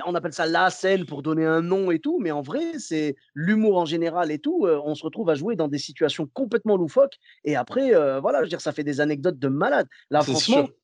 [0.07, 2.19] on appelle ça la scène pour donner un nom et tout.
[2.21, 4.67] Mais en vrai, c'est l'humour en général et tout.
[4.67, 7.19] euh, on se retrouve à jouer dans des situations complètement loufoques.
[7.45, 9.89] Et après, euh, voilà, je veux dire, ça fait des anecdotes de malade.
[10.11, 10.75] Là, franchement, sûr.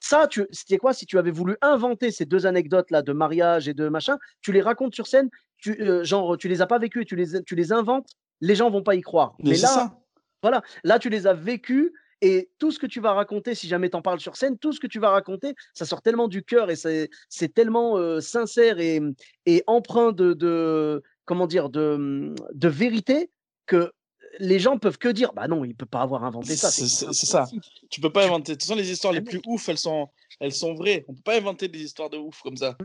[0.00, 3.74] ça, tu, c'était quoi si tu avais voulu inventer ces deux anecdotes-là de mariage et
[3.74, 7.04] de machin, tu les racontes sur scène, tu, euh, genre, tu les as pas vécues,
[7.04, 8.08] tu les, tu les inventes,
[8.40, 9.34] les gens vont pas y croire.
[9.38, 9.98] Mais là, ça.
[10.42, 11.92] voilà, là, tu les as vécues
[12.22, 14.72] et tout ce que tu vas raconter, si jamais tu en parles sur scène, tout
[14.72, 18.78] ce que tu vas raconter, ça sort tellement du cœur et c'est tellement euh, sincère
[18.78, 19.00] et,
[19.44, 23.30] et empreint de, de, comment dire, de, de vérité
[23.66, 23.92] que
[24.38, 26.70] les gens peuvent que dire, bah non, il peut pas avoir inventé ça.
[26.70, 27.46] C'est ça.
[27.90, 28.52] Tu peux pas inventer.
[28.52, 30.08] De toute façon, les histoires les Mais plus ouf, elles sont,
[30.40, 31.04] elles sont vraies.
[31.08, 32.78] On peut pas inventer des histoires de ouf comme ça.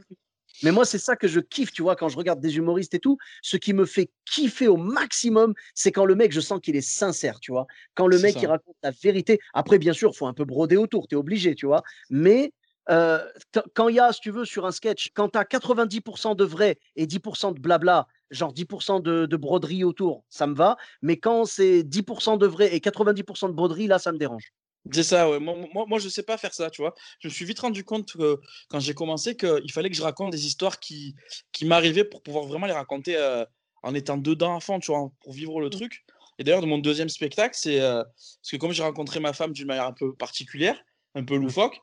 [0.64, 3.00] Mais moi, c'est ça que je kiffe, tu vois, quand je regarde des humoristes et
[3.00, 3.18] tout.
[3.42, 6.82] Ce qui me fait kiffer au maximum, c'est quand le mec, je sens qu'il est
[6.82, 7.68] sincère, tu vois.
[7.96, 8.40] Quand le mec, ça.
[8.42, 9.40] il raconte la vérité.
[9.54, 11.84] Après, bien sûr, il faut un peu broder autour, tu es obligé, tu vois.
[12.10, 12.52] Mais
[12.90, 13.20] euh,
[13.54, 16.36] quand- quand il y a, si tu veux, sur un sketch, quand tu as 90%
[16.36, 20.78] de vrai et 10% de blabla, genre 10% de, de broderie autour, ça me va.
[21.02, 24.54] Mais quand c'est 10% de vrai et 90% de broderie, là, ça me dérange.
[24.92, 25.40] C'est ça, ouais.
[25.40, 26.94] Moi, moi, moi, je sais pas faire ça, tu vois.
[27.20, 30.32] Je me suis vite rendu compte que, quand j'ai commencé qu'il fallait que je raconte
[30.32, 31.16] des histoires qui,
[31.52, 33.44] qui m'arrivaient pour pouvoir vraiment les raconter euh,
[33.84, 36.06] en étant dedans à fond, tu vois, pour vivre le truc.
[36.40, 39.54] Et d'ailleurs, de mon deuxième spectacle, c'est euh, parce que comme j'ai rencontré ma femme
[39.54, 40.80] d'une manière un peu particulière,
[41.16, 41.80] un peu loufoque,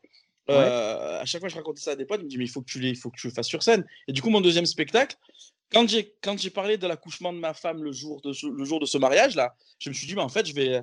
[0.46, 0.54] Ouais.
[0.56, 2.44] euh, à chaque fois que je racontais ça à des potes, ils me disaient, mais
[2.44, 3.82] il faut que tu, les, faut que tu le fasses sur scène.
[4.08, 5.16] Et du coup, mon deuxième spectacle,
[5.72, 8.64] quand j'ai quand j'ai parlé de l'accouchement de ma femme le jour de ce, le
[8.66, 10.82] jour de ce mariage là, je me suis dit, mais en fait, je vais,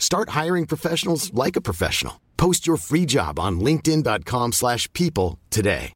[0.00, 2.14] Start hiring professionals like a professional.
[2.36, 5.92] Post your free job on linkedin.com/people slash people today.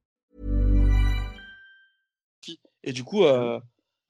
[2.86, 3.58] Et du coup, euh,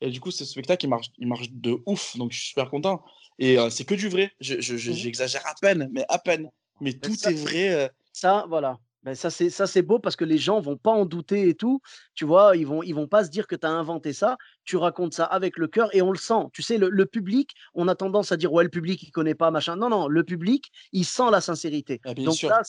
[0.01, 2.17] et du coup, ce spectacle, il marche, il marche de ouf.
[2.17, 3.05] Donc, je suis super content.
[3.39, 4.33] Et euh, c'est que du vrai.
[4.41, 4.97] Je- je- je- Mhm.
[4.97, 6.51] J'exagère à peine, mais à peine.
[6.81, 7.69] Mais tout ça- est vrai.
[7.69, 8.79] euh, Ça, voilà.
[9.05, 11.55] Ben, ça, c'est ça, c'est beau parce que les gens vont pas en douter et
[11.55, 11.81] tout.
[12.15, 14.37] Tu vois, ils vont, ils vont pas se dire que tu as inventé ça.
[14.65, 16.47] Tu racontes ça avec le cœur et on le sent.
[16.55, 19.35] Tu sais, le, le public, on a tendance à dire, ouais, le public, il connaît
[19.35, 19.77] pas, machin.
[19.77, 22.01] Non, non, le public, il sent la sincérité.
[22.05, 22.49] Ah, Donc sûr.
[22.49, 22.63] là,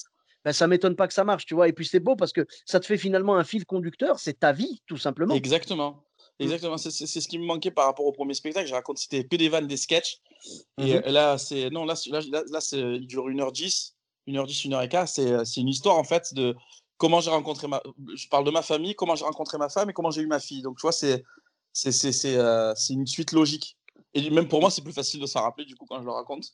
[0.44, 1.68] ben, ça m'étonne pas que ça marche, tu vois?
[1.70, 4.20] Et puis c'est beau parce que ça te fait finalement un fil conducteur.
[4.20, 5.34] C'est ta vie, tout simplement.
[5.34, 6.04] Exactement.
[6.40, 6.44] Mm.
[6.44, 6.78] Exactement.
[6.78, 8.68] C'est ce qui me manquait par rapport au premier spectacle.
[8.68, 10.18] Je raconte, c'était que des vannes, des sketchs.
[10.78, 11.02] Et Mhm.
[11.08, 11.70] euh, là, c'est.
[11.70, 13.95] Non, là, là, là, là, c'est- il dure 1h10,
[14.28, 15.08] 1h10, 1h15.
[15.08, 16.56] C'est euh, c'est une histoire, en fait, de
[16.98, 17.82] comment j'ai rencontré ma.
[18.16, 20.40] Je parle de ma famille, comment j'ai rencontré ma femme et comment j'ai eu ma
[20.40, 20.62] fille.
[20.62, 21.24] Donc, tu vois, c'est
[21.74, 23.78] c'est c'est- c'est, euh, une suite logique.
[24.14, 26.12] Et même pour moi, c'est plus facile de s'en rappeler, du coup, quand je le
[26.12, 26.46] raconte.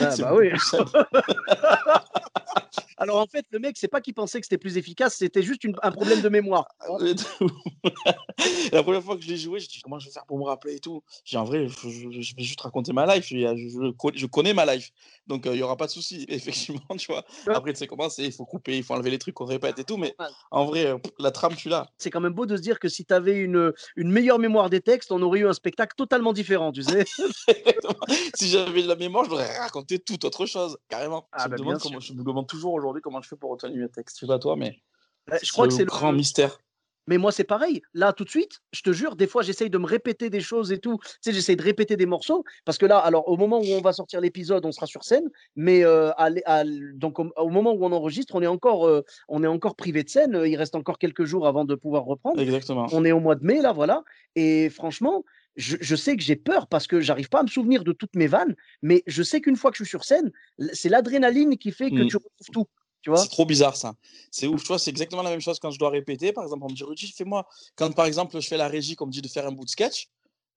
[0.00, 0.50] Ah, bah oui.
[2.98, 5.64] Alors en fait, le mec, c'est pas qu'il pensait que c'était plus efficace, c'était juste
[5.64, 6.66] une- un problème de mémoire.
[8.72, 10.44] la première fois que je l'ai joué, je dis comment je vais faire pour me
[10.44, 11.02] rappeler et tout?
[11.24, 13.26] J'ai en vrai, je, je- je vais juste raconter ma life.
[13.28, 14.90] Je, connais- ma life.
[15.26, 16.24] Donc, euh, il y n'y aura pas de souci.
[16.28, 17.24] Effectivement, tu vois.
[17.48, 19.78] Après, tu sais comment c'est, il faut couper, il faut enlever les trucs qu'on répète
[19.78, 19.96] et tout.
[19.96, 20.14] Mais
[20.50, 21.86] en vrai, euh, la trame, tu l'as.
[21.98, 24.70] C'est quand même beau de se dire que si tu avais une, une meilleure mémoire
[24.70, 27.04] des textes, on aurait eu un spectacle totalement différent, tu sais.
[28.34, 31.28] si j'avais de la mémoire, je devrais raconter toute autre chose, carrément.
[31.32, 33.36] Ah, je, me bah, demande bien comment, je me demande toujours aujourd'hui comment je fais
[33.36, 34.16] pour retenir mes textes?
[34.16, 34.82] Je sais pas toi, mais
[35.30, 36.60] Ouais, Je crois que c'est le grand mystère.
[37.06, 37.82] Mais moi, c'est pareil.
[37.94, 40.72] Là, tout de suite, je te jure, des fois, j'essaye de me répéter des choses
[40.72, 40.98] et tout.
[41.02, 42.44] Tu sais, j'essaye de répéter des morceaux.
[42.64, 45.28] Parce que là, alors, au moment où on va sortir l'épisode, on sera sur scène.
[45.54, 46.64] Mais euh, à à
[46.94, 50.02] donc, au, au moment où on enregistre, on est, encore, euh, on est encore privé
[50.02, 50.40] de scène.
[50.46, 52.40] Il reste encore quelques jours avant de pouvoir reprendre.
[52.40, 52.86] Exactement.
[52.92, 54.02] On est au mois de mai, là, voilà.
[54.34, 55.24] Et franchement,
[55.56, 58.14] je, je sais que j'ai peur parce que j'arrive pas à me souvenir de toutes
[58.16, 58.54] mes vannes.
[58.82, 60.30] Mais je sais qu'une fois que je suis sur scène,
[60.72, 62.08] c'est l'adrénaline qui fait que Mm.
[62.08, 62.66] tu retrouves tout.
[63.06, 63.94] Tu vois C'est trop bizarre ça.
[64.32, 66.32] C'est ouf, tu vois, c'est exactement la même chose quand je dois répéter.
[66.32, 67.46] Par exemple, on me dit Rudy, fais-moi.
[67.76, 69.70] Quand par exemple je fais la régie, qu'on me dit de faire un bout de
[69.70, 70.08] sketch,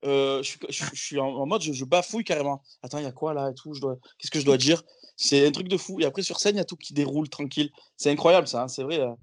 [0.03, 2.63] euh, je, suis, je, je suis en, mode, je, je bafouille carrément.
[2.81, 3.97] Attends, il y a quoi là et tout je dois...
[4.17, 4.81] Qu'est-ce que je dois dire?
[5.15, 5.99] C'est un truc de fou.
[5.99, 7.69] Et après sur scène, il y a tout qui déroule tranquille.
[7.97, 8.99] C'est incroyable ça, hein, c'est vrai.
[8.99, 9.13] euh,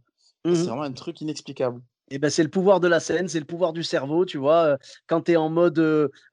[0.44, 0.54] Mhm.
[0.54, 1.82] C'est vraiment un truc inexplicable.
[2.09, 4.79] Et ben, c'est le pouvoir de la scène, c'est le pouvoir du cerveau, tu vois.
[5.09, 5.79] Quand tu es en mode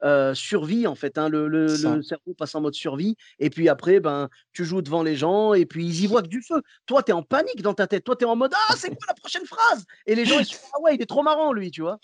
[0.04, 3.16] euh, survie, en fait, hein, le, le- C'est cerveau passe en mode survie.
[3.40, 6.28] Et puis après, ben, tu joues devant les gens et puis ils y voient que
[6.28, 6.62] du feu.
[6.86, 8.04] Toi, tu es en panique dans ta tête.
[8.04, 9.84] Toi, tu es en mode Ah, c'est quoi la prochaine phrase?
[10.06, 11.98] Et les gens, ils se font Ah ouais, il est trop marrant, lui, tu vois.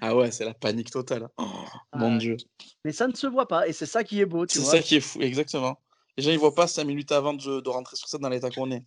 [0.00, 1.28] Ah ouais, c'est la panique totale.
[1.36, 1.46] Oh,
[1.94, 2.36] mon Dieu.
[2.84, 3.68] Mais ça ne se voit pas.
[3.68, 4.72] Et c'est ça qui est beau, tu C'est vois.
[4.72, 5.80] ça qui est fou, exactement.
[6.16, 8.50] Les gens, ils voient pas cinq minutes avant de, de rentrer sur scène dans l'état
[8.50, 8.82] qu'on est.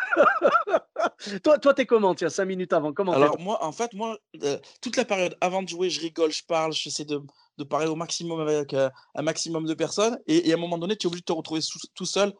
[1.44, 4.58] Toi, toi, t'es comment, tiens, cinq minutes avant Comment Alors moi, en fait, moi, euh,
[4.80, 7.20] toute la période avant de jouer, je rigole, je parle, j'essaie de,
[7.58, 10.18] de parler au maximum avec euh, un maximum de personnes.
[10.26, 12.32] Et, et à un moment donné, tu es obligé de te retrouver sous- tout seul,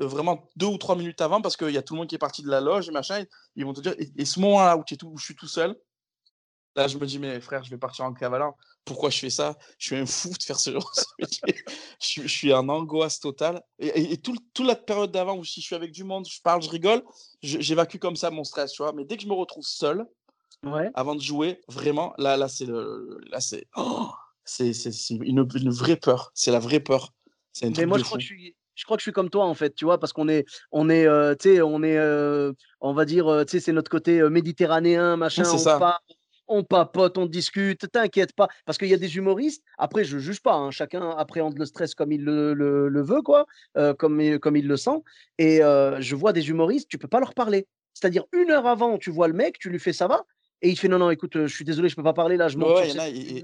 [0.00, 2.14] euh, vraiment deux ou trois minutes avant, parce qu'il y a tout le monde qui
[2.14, 3.24] est parti de la loge et machin.
[3.56, 5.36] Ils vont te dire, et, et ce moment-là où, tu es tout- où je suis
[5.36, 5.76] tout seul,
[6.76, 8.56] là, je me dis, mais frère, je vais partir en cavalant.
[8.84, 9.56] Pourquoi je fais ça?
[9.78, 11.54] Je suis un fou de faire ce genre de métier.
[12.00, 13.62] je, suis- je suis en angoisse totale.
[13.78, 16.02] Et, et- et tout, le- toute la période d'avant où si je suis avec du
[16.04, 17.02] monde, je parle, je rigole,
[17.42, 18.92] j'évacue comme ça mon stress, tu vois.
[18.92, 20.06] Mais dès que je me retrouve seul,
[20.62, 20.90] Ouais.
[20.92, 24.10] avant de jouer, vraiment, là, là, c'est le, là, c'est, oh,
[24.44, 24.72] c'est,
[25.10, 26.30] une, une vraie peur.
[26.34, 27.14] C'est la vraie peur.
[27.52, 28.56] C'est un Mais moi, je crois que je suis.
[28.74, 30.88] Je crois que je suis comme toi en fait, tu vois, parce qu'on est, on
[30.88, 33.90] est, euh, tu sais, on est, euh, on va dire, euh, tu sais, c'est notre
[33.90, 35.44] côté méditerranéen, machin.
[35.44, 35.78] c'est on ça.
[36.50, 39.62] On papote, on discute, t'inquiète pas, parce qu'il y a des humoristes.
[39.78, 43.22] Après, je juge pas, hein, chacun appréhende le stress comme il le, le- le veut,
[43.22, 43.46] quoi,
[43.78, 44.98] euh, comme, il- comme il le sent.
[45.38, 47.66] Et euh, je vois des humoristes, tu peux pas leur parler.
[47.94, 50.24] C'est-à-dire une heure avant, tu vois le mec, tu lui fais ça va,
[50.62, 52.48] et il fait non non, écoute, euh, je suis désolé, je peux pas parler là,
[52.48, 53.42] je Ouais, monte ouais, et- et-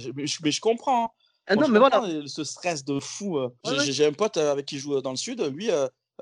[0.00, 1.04] je- mais, je, mais je comprends.
[1.04, 1.08] hein.
[1.46, 2.00] Ah Moi, non, je mais voilà.
[2.00, 3.38] comprends, ce stress de fou.
[3.64, 5.40] J'ai- un pote avec qui je joue dans le sud.
[5.54, 5.70] Lui,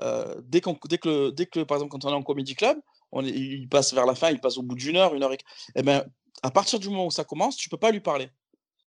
[0.01, 2.77] euh, dès, qu'on- dès, que, dès que, par exemple, quand on est en comédie club,
[3.11, 5.33] on est- il passe vers la fin, il passe au bout d'une heure, une heure
[5.33, 5.37] et
[5.75, 6.03] et ben,
[6.43, 8.29] à partir du moment où ça commence, tu peux pas lui parler.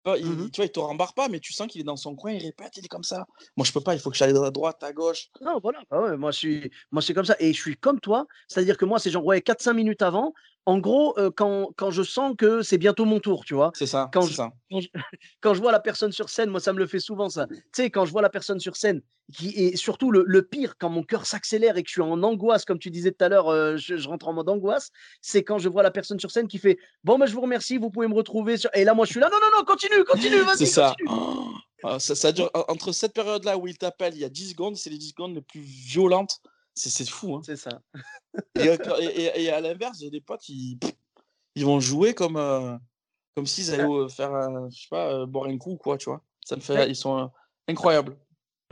[0.04, 0.52] Pas- il.
[0.52, 2.43] Tu vois, il te rembarre pas, mais tu sens qu'il est dans son coin, il
[2.43, 3.26] répète, il est comme ça.
[3.56, 5.30] Moi, je peux pas, il faut que j'aille à droite, à gauche.
[5.41, 7.36] Non, voilà, bah ouais, moi, je suis, moi c'est comme ça.
[7.39, 10.34] Et je suis comme toi, c'est-à-dire que moi, c'est genre ouais, 4-5 minutes avant.
[10.65, 13.71] En gros, euh, quand, quand je sens que c'est bientôt mon tour, tu vois?
[13.76, 14.52] C'est ça, Quand c'est je, ça.
[14.71, 14.88] quand, je,
[15.41, 17.47] quand je vois la personne sur scène, moi, ça me le fait souvent, ça.
[17.47, 19.02] Tu sais, quand je vois la personne sur scène,
[19.34, 22.21] qui est surtout le, le pire, quand mon cœur s'accélère et que je suis en
[22.23, 24.89] angoisse, comme tu disais tout à l'heure, euh, je, je rentre en mode angoisse,
[25.21, 27.78] c'est quand je vois la personne sur scène qui fait Bon, ben, je vous remercie,
[27.78, 28.58] vous pouvez me retrouver.
[28.58, 28.69] Sur...
[28.73, 30.95] Et là, moi, je suis là, non, non, non, continue, continue, C'est vas-y, ça.
[31.10, 31.49] Oh,
[31.84, 32.15] ah, ça.
[32.15, 34.89] ça dure en- entre cette période-là où il t'appelle, il y a 10 secondes, c'est
[34.89, 36.39] les 10 secondes les plus violentes.
[36.75, 37.36] C'est c'est fou.
[37.36, 37.41] Hein.
[37.45, 37.81] C'est ça.
[38.59, 40.79] Et, euh, et- et- et à l'inverse, j'ai des potes qui
[41.55, 42.75] ils vont jouer comme, euh,
[43.36, 46.05] comme s'ils allaient euh, faire, euh, je sais pas, euh, boire un coup, quoi, tu
[46.05, 46.23] vois.
[46.43, 46.89] Ça me fait, Ouais.
[46.89, 47.25] ils sont euh,
[47.67, 48.17] incroyables.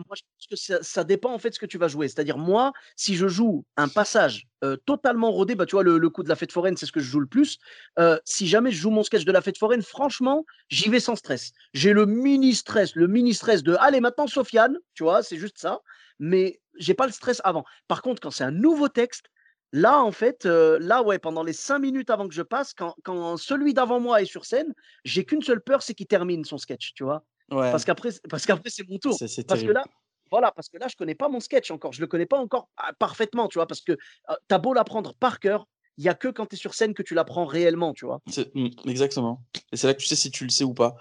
[0.08, 2.08] Moi, je pense que ça, ça dépend en fait de ce que tu vas jouer.
[2.08, 6.10] C'est-à-dire, moi, si je joue un passage euh, totalement rodé, bah, tu vois, le, le
[6.10, 7.60] coup de la fête foraine, c'est ce que je joue le plus.
[8.00, 11.16] Euh, si jamais je joue mon sketch de la fête foraine, franchement, j'y vais sans
[11.16, 11.52] stress.
[11.76, 15.60] J'ai le mini stress, le mini stress de allez, maintenant, Sofiane, tu vois, c'est juste
[15.60, 15.82] ça.
[16.18, 17.64] Mais j'ai pas le stress avant.
[17.88, 19.26] Par contre, quand c'est un nouveau texte,
[19.72, 22.96] là, en fait, euh, là, ouais, pendant les cinq minutes avant que je passe, quand,
[23.04, 24.74] quand celui d'avant moi est sur scène,
[25.06, 27.24] j'ai qu'une seule peur, c'est qu'il termine son sketch, tu vois?
[27.52, 29.18] Ouais, Parce qu'après, parce qu'après, c'est mon tour.
[29.18, 29.84] c'est c'est Parce que là,
[30.30, 31.92] voilà, parce que là, je connais pas mon sketch encore.
[31.94, 35.14] Je le connais pas encore ah, parfaitement, tu vois, parce que tu as beau l'apprendre
[35.16, 35.66] par cœur,
[35.98, 38.20] il y a que quand tu es sur scène que tu l'apprends réellement, tu vois?
[38.30, 39.44] C'est- mm, exactement.
[39.72, 40.96] Et c'est là que tu sais si tu le sais ou pas.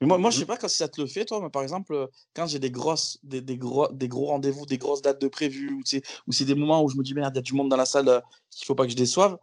[0.00, 0.40] Mais moi, moi je Mhm.
[0.40, 3.18] sais pas quand ça te le fait, toi, mais par exemple, quand j'ai des grosses,
[3.24, 5.82] des, des gros, des gros rendez-vous, des grosses dates de prévues, ou,
[6.26, 7.76] ou c'est des moments où je me dis, merde, il y a du monde dans
[7.76, 9.38] la salle euh, qu'il faut pas que je déçoive,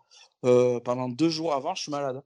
[0.45, 2.21] euh, pendant deux jours avant, je suis malade.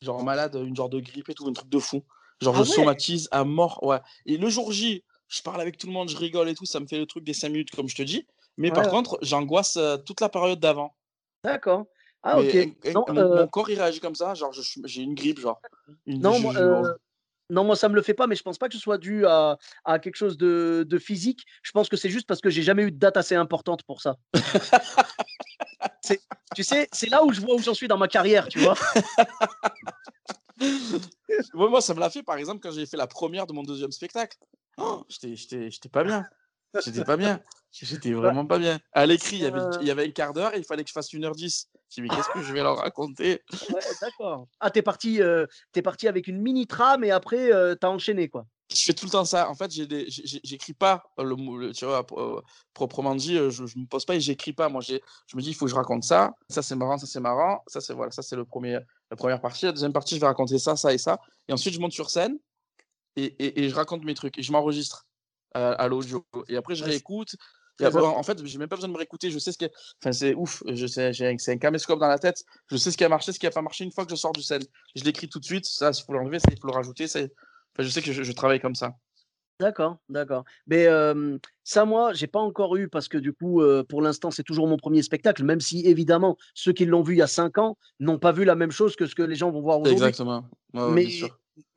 [0.00, 2.02] Genre malade, une genre de grippe et tout, un truc de fou.
[2.40, 2.74] Genre, Ah je ouais?
[2.74, 4.00] somatise à mort, ouais.
[4.26, 6.80] Et le jour J, je parle avec tout le monde, je rigole et tout, ça
[6.80, 8.26] me fait le truc des cinq minutes, comme je te dis.
[8.56, 10.94] Mais par contre, j'angoisse toute la période d'avant.
[11.42, 11.84] D'accord.
[12.22, 12.56] Ah, ok.
[13.12, 14.34] mon, corps, il réagit comme ça.
[14.34, 14.52] Genre,
[14.84, 15.60] j'ai une grippe, genre.
[16.06, 16.54] non, moi,
[17.50, 19.26] non, moi ça me le fait pas, mais je pense pas que ce soit dû
[19.26, 21.44] à, à quelque chose de, de, physique.
[21.62, 24.00] Je pense que c'est juste parce que j'ai jamais eu de date assez importante pour
[24.00, 24.16] ça.
[26.54, 28.76] tu sais, c'est là où je vois où j'en suis dans ma carrière, tu vois.
[31.54, 33.92] moi, ça me l'a fait, par exemple, quand j'ai fait la première de mon deuxième
[33.92, 34.38] spectacle.
[34.78, 36.26] Oh, j'étais pas bien.
[36.84, 37.40] J'étais pas bien.
[37.70, 38.78] J'étais vraiment pas bien.
[38.92, 39.70] À l'écrit, euh.
[39.80, 41.66] il, y avait un quart d'heure et il fallait que je fasse 1h10.
[42.00, 43.42] Mais qu'est-ce que je vais leur raconter?
[43.52, 44.48] Ah d'accord.
[44.60, 45.46] Ah, t'es parti, euh,
[45.82, 48.46] parti avec une mini trame et après, euh, t'as enchaîné, quoi.
[48.72, 49.48] Je fais tout le temps ça.
[49.50, 52.40] En fait, j'écris pas le, le, tu vois, euh,
[52.72, 53.36] proprement dit.
[53.36, 54.68] Je, je, me pose pas et j'écris pas.
[54.68, 54.96] Moi, je
[55.36, 56.32] me dis, il faut que je raconte ça.
[56.48, 56.96] Ça, c'est marrant.
[56.96, 57.62] Ça, c'est marrant.
[57.66, 58.10] Ça, c'est voilà.
[58.10, 58.78] Ça, c'est le premier,
[59.10, 59.66] la première partie.
[59.66, 61.20] La deuxième partie, je vais raconter ça, ça et ça.
[61.48, 62.38] Et ensuite, je monte sur scène
[63.16, 65.06] et, je raconte mes trucs et je m'enregistre
[65.52, 66.26] à l'audio.
[66.48, 67.36] Et après, je réécoute
[67.82, 69.30] en fait, j'ai même pas besoin de me réécouter.
[69.30, 69.68] Je sais ce qui.
[70.02, 70.62] Enfin, c'est ouf.
[70.66, 72.42] Je sais, j'ai un caméscope dans la tête.
[72.70, 74.16] Je sais ce qui a marché, ce qui a pas marché une fois que je
[74.16, 74.62] sors du scène.
[74.94, 75.66] Je l'écris tout de suite.
[75.66, 77.06] Ça, il faut l'enlever, ça, il faut le rajouter.
[77.06, 77.20] Ça...
[77.20, 77.28] Enfin,
[77.80, 78.92] je sais que je, travaille comme ça.
[79.60, 80.44] D'accord, d'accord.
[80.66, 80.86] Mais
[81.64, 84.76] ça, moi, j'ai pas encore eu parce que du coup, pour l'instant, c'est toujours mon
[84.76, 88.18] premier spectacle, même si évidemment, ceux qui l'ont vu il y a cinq ans n'ont
[88.18, 90.04] pas vu la même chose que ce que les gens vont voir aujourd'hui.
[90.04, 90.48] Exactement.
[90.72, 91.08] mais,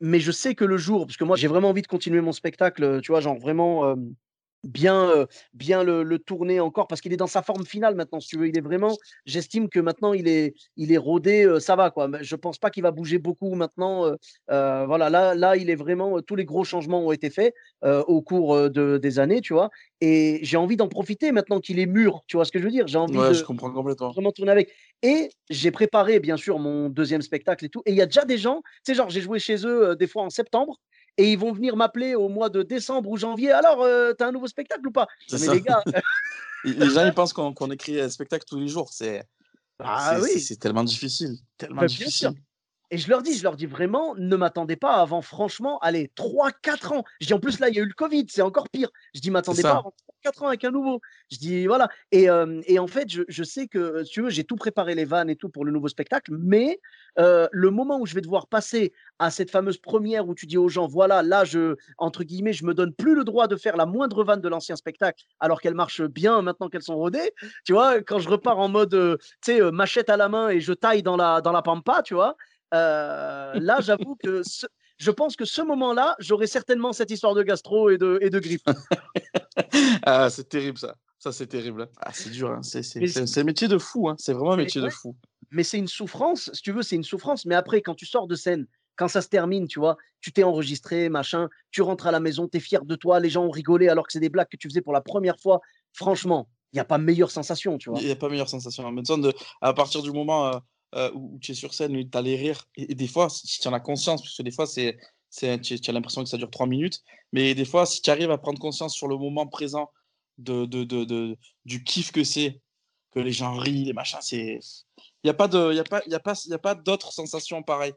[0.00, 2.32] mais je sais que le jour, parce que moi, j'ai vraiment envie de continuer mon
[2.32, 3.96] spectacle, tu vois, genre vraiment
[4.64, 8.38] bien, bien le, tourner encore parce qu'il est dans sa forme finale maintenant, si tu
[8.38, 8.48] veux.
[8.48, 12.08] Il est vraiment, j'estime que maintenant il est, il est rodé, ça va quoi.
[12.20, 14.12] Je pense pas qu'il va bouger beaucoup maintenant.
[14.48, 18.70] voilà, là, là, il est vraiment, tous les gros changements ont été faits au cours
[18.70, 19.70] de, des années, tu vois.
[20.00, 22.70] Et j'ai envie d'en profiter maintenant qu'il est mûr, tu vois ce que je veux
[22.70, 22.86] dire?
[22.86, 24.10] J'ai envie de je comprends complètement.
[24.10, 24.72] vraiment tourner avec.
[25.02, 27.82] Et j'ai préparé bien sûr mon deuxième spectacle et tout.
[27.86, 30.06] Et il y a déjà des gens, tu sais, genre j'ai joué chez eux des
[30.06, 30.78] fois en septembre
[31.18, 33.50] et ils vont venir m'appeler au mois de décembre ou janvier.
[33.50, 35.08] Alors, euh, tu as un nouveau spectacle ou pas?
[35.32, 35.82] Mais les gars.
[36.64, 38.88] les gens, ils pensent qu'on écrit un spectacle tous les jours.
[38.92, 39.24] C'est
[39.80, 40.56] ah, oui.
[40.58, 41.36] tellement difficile.
[41.58, 42.30] Tellement bah, difficile.
[42.90, 46.94] Et je leur dis, je leur dis vraiment, ne m'attendez pas avant, franchement, allez, 3-4
[46.94, 47.04] ans.
[47.20, 48.88] Je dis en plus, là, il y a eu le Covid, c'est encore pire.
[49.14, 51.00] Je dis, m'attendez pas avant 4 ans avec un nouveau.
[51.30, 51.88] Je dis, voilà.
[52.12, 52.28] Et,
[52.66, 55.48] et en fait, je, sais que, tu veux, j'ai tout préparé les vannes et tout
[55.48, 56.80] pour le nouveau spectacle, mais
[57.16, 60.68] le moment où je vais devoir passer à cette fameuse première où tu dis aux
[60.68, 63.86] gens, voilà, là, je, entre guillemets, je me donne plus le droit de faire la
[63.86, 67.32] moindre vanne de l'ancien spectacle, alors qu'elle marche bien maintenant qu'elles sont rodées.
[67.64, 70.72] Tu vois, quand je repars en mode, tu sais, machette à la main et je
[70.72, 72.36] taille dans la, dans la pampa, tu vois.
[72.74, 74.42] Euh, là, j'avoue que
[74.98, 78.38] je pense que ce moment-là, j'aurais certainement cette histoire de gastro et de, et de
[78.38, 78.68] grippe.
[80.02, 80.94] ah, c'est terrible ça.
[81.18, 81.88] Ça, c'est terrible.
[82.00, 82.50] Ah, c'est dur.
[82.50, 82.62] Hein.
[82.62, 84.08] C'est un métier de fou.
[84.08, 84.16] Hein.
[84.18, 85.16] C'est vraiment un métier de fou.
[85.50, 86.50] Mais c'est une souffrance.
[86.52, 87.44] Si tu veux, c'est une souffrance.
[87.44, 90.42] Mais après, quand tu sors de scène, quand ça se termine, tu vois, tu t'es
[90.42, 93.50] enregistré, machin, tu rentres à la maison, tu es fier de toi, les gens ont
[93.50, 95.60] rigolé alors que c'est des blagues que tu faisais pour la première fois.
[95.92, 98.00] Franchement, il n'y a pas meilleure sensation, tu vois.
[98.00, 98.84] Il n'y a pas meilleure sensation.
[98.84, 100.58] En même temps, de, à partir du moment euh,
[100.94, 102.66] euh, où, tu es sur scène, où tu as les rires.
[102.76, 104.98] Et, des fois, si tu en as conscience, parce que des fois, c'est,
[105.28, 108.30] c'est, tu, as l'impression que ça dure trois minutes, mais des fois, si tu arrives
[108.30, 109.90] à prendre conscience sur le moment présent
[110.38, 112.60] de, de, de, de du kiff que c'est,
[113.12, 114.60] que les gens rient, les machins, c'est.
[114.96, 117.12] Il n'y a pas, de, y a pas, y a pas, y a pas d'autres
[117.12, 117.94] sensations pareilles.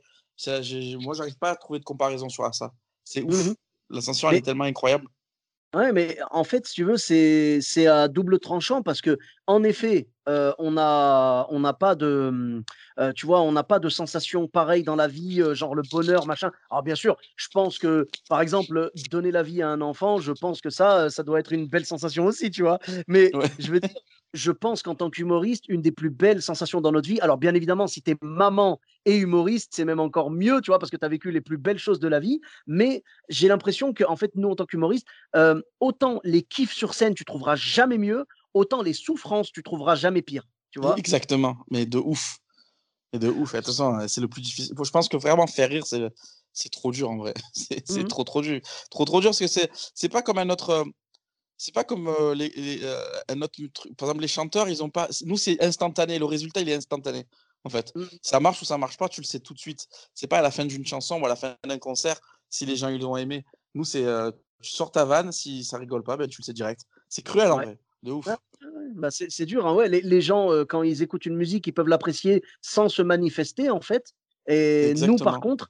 [1.00, 2.74] moi, j'arrive pas à trouver de comparaison sur ça.
[3.04, 3.48] C'est ouf.
[3.48, 3.56] Mmh
[3.90, 5.08] La sensation, elle est tellement incroyable.
[5.74, 10.10] Ouais, mais en fait, si tu veux, c'est à double tranchant parce que en effet,
[10.28, 14.84] on a on n'a pas de, mmh, tu vois, on n'a pas de sensation pareille
[14.84, 16.52] dans la vie, genre le bonheur, machin.
[16.70, 20.34] Alors bien sûr, je pense que, par exemple, donner la vie à un enfant, je
[20.34, 22.80] pense que ça, ça doit être une belle sensation aussi, tu vois?
[23.08, 23.90] Mais je veux dire,
[24.34, 27.54] je pense qu'en tant qu'humoriste, une des plus belles sensations dans notre vie, alors bien
[27.54, 30.98] évidemment, si tu es maman et humoriste, c'est même encore mieux, tu vois, parce que
[30.98, 32.39] tu as vécu les plus belles choses de la vie.
[32.67, 37.13] Mais j'ai l'impression qu'en fait, nous, en tant qu'humoristes, euh, autant les kiffs sur scène,
[37.13, 40.48] tu trouveras jamais mieux, autant les souffrances, tu trouveras jamais pire.
[40.72, 42.38] Tu vois Exactement, mais de ouf.
[43.13, 43.56] Et de ouf.
[43.56, 44.74] Attention, c'est le plus difficile.
[44.82, 46.02] Je pense que vraiment faire rire, c'est
[46.54, 47.34] c'est trop dur en vrai.
[47.54, 48.60] C'est mmh trop trop dur.
[48.89, 50.86] Trop trop dur parce que c'est c'est pas comme un autre
[51.62, 52.82] c'est pas comme les,
[53.30, 53.95] un autre truc.
[53.95, 55.08] Par exemple, les chanteurs, ils ont pas.
[55.26, 56.17] Nous, c'est instantané.
[56.17, 57.28] Le résultat, il est instantané.
[57.63, 58.06] En fait, mmh.
[58.24, 59.86] ça marche ou ça marche pas, tu le sais tout de suite.
[60.15, 62.19] C'est pas à la fin d'une chanson ou à la fin d'un concert
[62.50, 63.45] si les gens ils l'ont aimé.
[63.76, 64.04] Nous, c'est
[64.63, 66.82] tu sors ta vanne, si ça rigole pas, ben, tu le sais direct.
[67.10, 68.28] C'est cruel en vrai, de ouf.
[68.95, 69.67] Bah, c'est dur.
[69.67, 69.88] Hein, ouais.
[69.88, 73.82] Les, les gens, quand ils écoutent une musique, ils peuvent l'apprécier sans se manifester en
[73.82, 74.15] fait.
[74.47, 75.69] Et nous, par contre,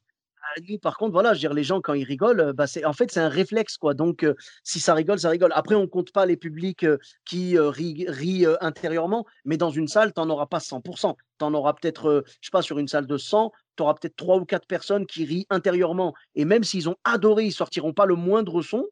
[0.82, 3.20] par contre, voilà, je veux les gens, quand ils rigolent, bah, c'est, en fait, c'est
[3.20, 3.94] un réflexe, quoi.
[3.94, 4.26] Donc,
[4.64, 5.52] si ça rigole, ça rigole.
[5.56, 6.86] Après, on compte pas les publics
[7.26, 11.16] qui rient, intérieurement, mais dans une salle, tu n'en auras pas 100%.
[11.40, 14.16] Tu en auras peut-être, je sais pas, sur une salle de 100, tu auras peut-être
[14.16, 16.14] 3 ou 4 personnes qui rient intérieurement.
[16.36, 18.86] Et même s'ils ont adoré, ils sortiront pas le moindre son.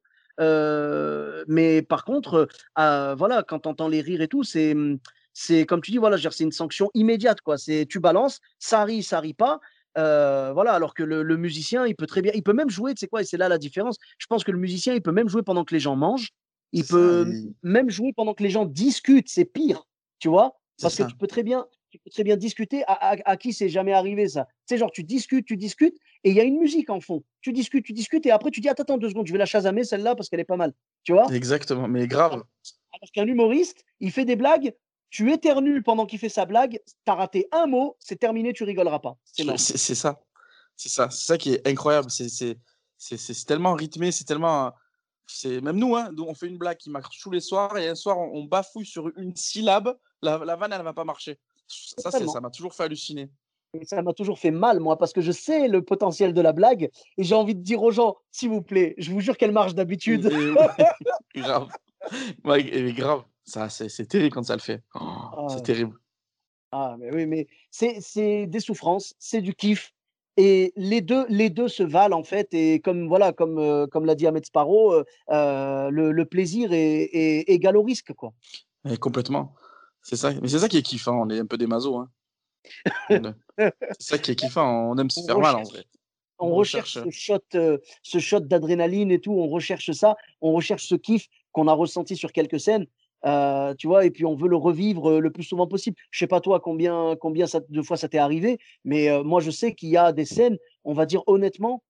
[1.47, 4.99] mais par contre, voilà, quand tu entends les rires et tout, c'est mmh,
[5.33, 7.57] c'est comme tu dis, voilà, c'est une sanction immédiate, quoi.
[7.57, 9.59] C'est tu balances, ça rit, ça rit pas.
[9.95, 13.07] Voilà, alors que le, musicien, il peut très bien, il peut même jouer, tu sais
[13.07, 13.97] quoi, et c'est là la différence.
[14.17, 16.29] Je pense que le musicien, il peut même jouer pendant que les gens mangent.
[16.71, 17.27] Il peut
[17.63, 19.87] même jouer pendant que les gens discutent, c'est pire,
[20.19, 22.83] tu vois, parce que tu peux très bien, tu peux très bien discuter.
[22.87, 26.39] À, qui c'est jamais arrivé ça sais, genre, tu discutes, tu discutes, et il y
[26.39, 27.23] a une musique en fond.
[27.41, 29.45] Tu discutes, tu discutes, et après tu dis, attends, attends deux secondes, je vais la
[29.45, 30.73] chasamer celle-là parce qu'elle est pas mal,
[31.03, 31.25] tu vois?
[31.33, 32.33] Exactement, mais grave.
[32.33, 34.73] Alors qu'un humoriste, il fait des blagues,
[35.09, 38.63] tu éternues pendant qu'il fait sa blague, tu as raté un mot, c'est terminé, tu
[38.63, 39.17] rigoleras pas.
[39.25, 39.43] C'est
[39.95, 40.19] ça.
[40.75, 41.09] C'est ça.
[41.09, 42.09] C'est ça qui est incroyable.
[42.09, 44.71] C'est tellement rythmé, c'est tellement.
[45.31, 47.93] C'est même nous, hein, on fait une blague qui marche tous les soirs et un
[47.93, 51.37] soir on, bafouille sur une syllabe, la, la vanne elle va pas marcher.
[51.67, 53.29] Ça, ça m'a toujours fait halluciner.
[53.83, 56.89] ça m'a toujours fait mal, moi, parce que je sais le potentiel de la blague
[57.17, 59.75] et j'ai envie de dire aux gens, s'il vous plaît, je vous jure qu'elle marche
[59.75, 60.23] d'habitude.
[61.35, 61.67] grave.
[62.43, 63.23] Ouais, grave.
[63.49, 64.83] Ça, c'est terrible quand ça le fait.
[64.93, 65.97] Oh, ah c'est terrible.
[66.71, 69.91] Ah, mais oui, mais c'est des souffrances, c'est du kiff.
[70.37, 72.53] Et les deux, les deux se valent en fait.
[72.53, 77.43] Et comme voilà, comme, euh, comme l'a dit Ahmed Sparrow, euh, euh, le, plaisir est,
[77.47, 78.33] égal au risque, quoi.
[78.99, 79.55] complètement.
[80.03, 80.31] C'est ça.
[80.41, 81.19] Mais c'est ça qui est kiffant.
[81.19, 81.97] On est un peu des mazos.
[81.97, 82.09] Hein.
[83.57, 84.91] c'est ça qui est kiffant.
[84.91, 85.85] On aime se faire mal en vrai.
[86.37, 89.33] On, recherche, ce shot, ce shot d'adrénaline et tout.
[89.33, 90.15] On recherche ça.
[90.39, 92.85] On recherche ce kiff qu'on a ressenti sur quelques scènes
[93.23, 95.97] tu vois, et puis on veut le revivre le plus souvent possible.
[96.11, 99.51] Je sais pas toi combien, combien ça, de fois ça t'est arrivé, mais moi je
[99.51, 101.83] sais qu'il y a des scènes, on va dire honnêtement,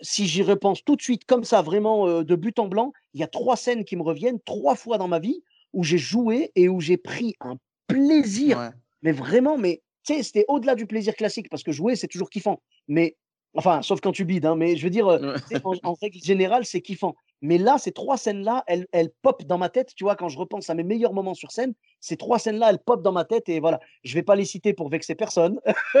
[0.00, 3.24] si j'y repense tout de suite comme ça, vraiment de but en blanc, il y
[3.24, 6.68] a trois scènes qui me reviennent trois fois dans ma vie où j'ai joué et
[6.68, 7.56] où j'ai pris un
[7.86, 8.72] plaisir,
[9.02, 12.30] mais vraiment, mais tu sais, c'était au-delà du plaisir classique parce que jouer c'est toujours
[12.30, 13.16] kiffant, mais
[13.54, 15.06] enfin, sauf quand tu bides, hein, mais je veux dire,
[15.82, 17.14] en règle générale, c'est kiffant.
[17.42, 19.92] Mais là, ces trois scènes-là, elles, elles pop dans ma tête.
[19.96, 22.78] Tu vois, quand je repense à mes meilleurs moments sur scène, ces trois scènes-là, elles
[22.78, 23.48] pop dans ma tête.
[23.48, 25.60] Et voilà, je ne vais pas les citer pour vexer personne.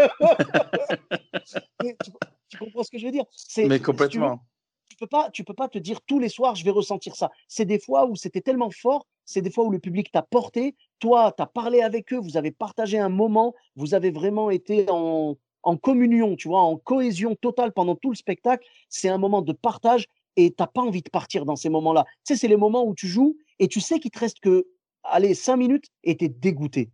[2.48, 3.24] tu, comprends ce que je veux dire?
[3.58, 4.40] Mais complètement.
[4.88, 7.16] Tu, ne peux pas, tu peux pas te dire tous les soirs, je vais ressentir
[7.16, 7.28] ça.
[7.48, 10.76] C'est des fois où c'était tellement fort, c'est des fois où le public t'a porté.
[11.00, 14.86] Toi, tu as parlé avec eux, vous avez partagé un moment, vous avez vraiment été
[14.90, 18.64] en, en communion, tu vois, en cohésion totale pendant tout le spectacle.
[18.88, 20.06] C'est un moment de partage
[20.36, 22.04] et tu n'as pas envie de partir dans ces moments-là.
[22.24, 24.66] Tu sais, c'est les moments où tu joues et tu sais qu'il te reste que,
[25.04, 26.90] allez, cinq minutes et tu es dégoûté.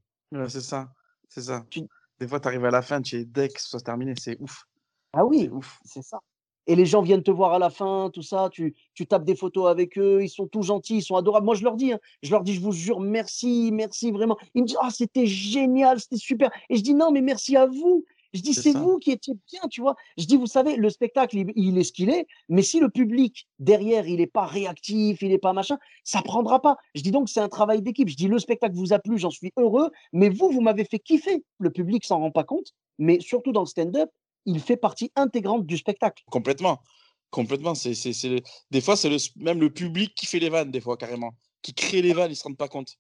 [0.48, 0.90] c'est ça,
[1.28, 1.64] c'est ça.
[2.18, 4.36] Des fois, tu arrives à la fin, tu es dès que ce soit terminé, c'est
[4.40, 4.64] ouf.
[5.12, 5.50] Ah oui,
[5.84, 6.18] c'est ça.
[6.66, 9.34] Et les gens viennent te voir à la fin, tout ça, tu, tu tapes des
[9.34, 11.46] photos avec eux, ils sont tout gentils, ils sont adorables.
[11.46, 14.36] Moi, je leur dis, hein, je leur dis, je vous jure, merci, merci vraiment.
[14.54, 16.50] Ils me disent, ah, c'était génial, c'était super.
[16.68, 18.04] Et je dis, non, mais merci à vous.
[18.34, 19.96] Je dis, c'est vous qui étiez bien, tu vois.
[20.18, 23.48] Je dis, vous savez, le spectacle, il, est ce qu'il est, mais si le public
[23.58, 26.76] derrière, il n'est pas réactif, il n'est pas machin, ça prendra pas.
[26.94, 28.08] Je dis donc, c'est un travail d'équipe.
[28.08, 30.98] Je dis, le spectacle vous a plu, j'en suis heureux, mais vous, vous m'avez fait
[30.98, 31.42] kiffer.
[31.58, 34.10] Le public s'en rend pas compte, mais surtout dans le stand-up,
[34.44, 36.22] il fait partie intégrante du spectacle.
[36.30, 36.80] Complètement.
[37.30, 37.74] Complètement.
[37.74, 41.32] C'est, c'est, Des fois, c'est même le public qui fait les vannes, des fois, carrément.
[41.62, 42.96] Qui crée les vannes, ils ne se rendent pas compte.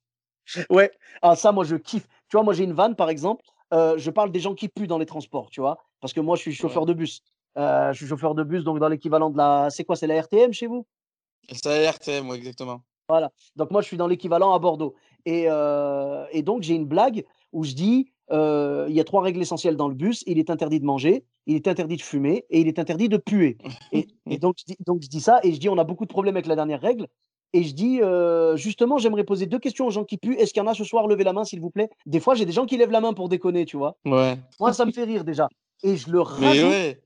[0.70, 2.06] Ouais, ah, ça, moi, je kiffe.
[2.28, 4.98] Tu vois, moi, j'ai une vanne, par exemple je parle des gens qui puent dans
[4.98, 7.22] les transports, tu vois, parce que moi, je suis chauffeur de bus.
[7.56, 9.68] je suis chauffeur de bus, donc dans l'équivalent de la.
[9.70, 10.86] C'est quoi C'est la RTM chez vous?
[11.50, 12.82] C'est la RTM, exactement.
[13.08, 13.30] Voilà.
[13.56, 14.94] Donc moi, je suis dans l'équivalent à Bordeaux.
[15.24, 15.46] Et,
[16.32, 19.88] et donc, j'ai une blague où je dis il y a trois règles essentielles dans
[19.88, 20.22] le bus.
[20.26, 23.16] Il est interdit de manger, il est interdit de fumer et il est interdit de
[23.16, 23.56] puer.
[23.92, 26.04] Et, et donc, je dis, donc, je dis ça et je dis on a beaucoup
[26.04, 27.08] de problèmes avec la dernière règle.
[27.52, 28.00] Et je dis,
[28.56, 30.36] justement, j'aimerais poser deux questions aux gens qui puent.
[30.38, 31.88] Est-ce qu'il y en a ce soir Levez la main, s'il vous plaît?
[32.06, 33.96] Des fois, j'ai des gens qui lèvent la main pour déconner, tu vois.
[34.04, 34.38] Ouais.
[34.60, 35.48] Moi, ça me fait rire déjà.
[35.82, 36.98] Et je le rajoute,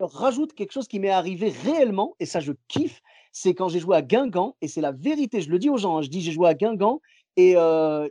[0.00, 3.00] rajoute quelque chose qui m'est arrivé réellement, et ça, je kiffe.
[3.32, 5.98] C'est quand j'ai joué à Guingamp, et c'est la vérité, je le dis aux gens.
[5.98, 7.00] Hein, je dis, j'ai joué à Guingamp,
[7.36, 7.56] et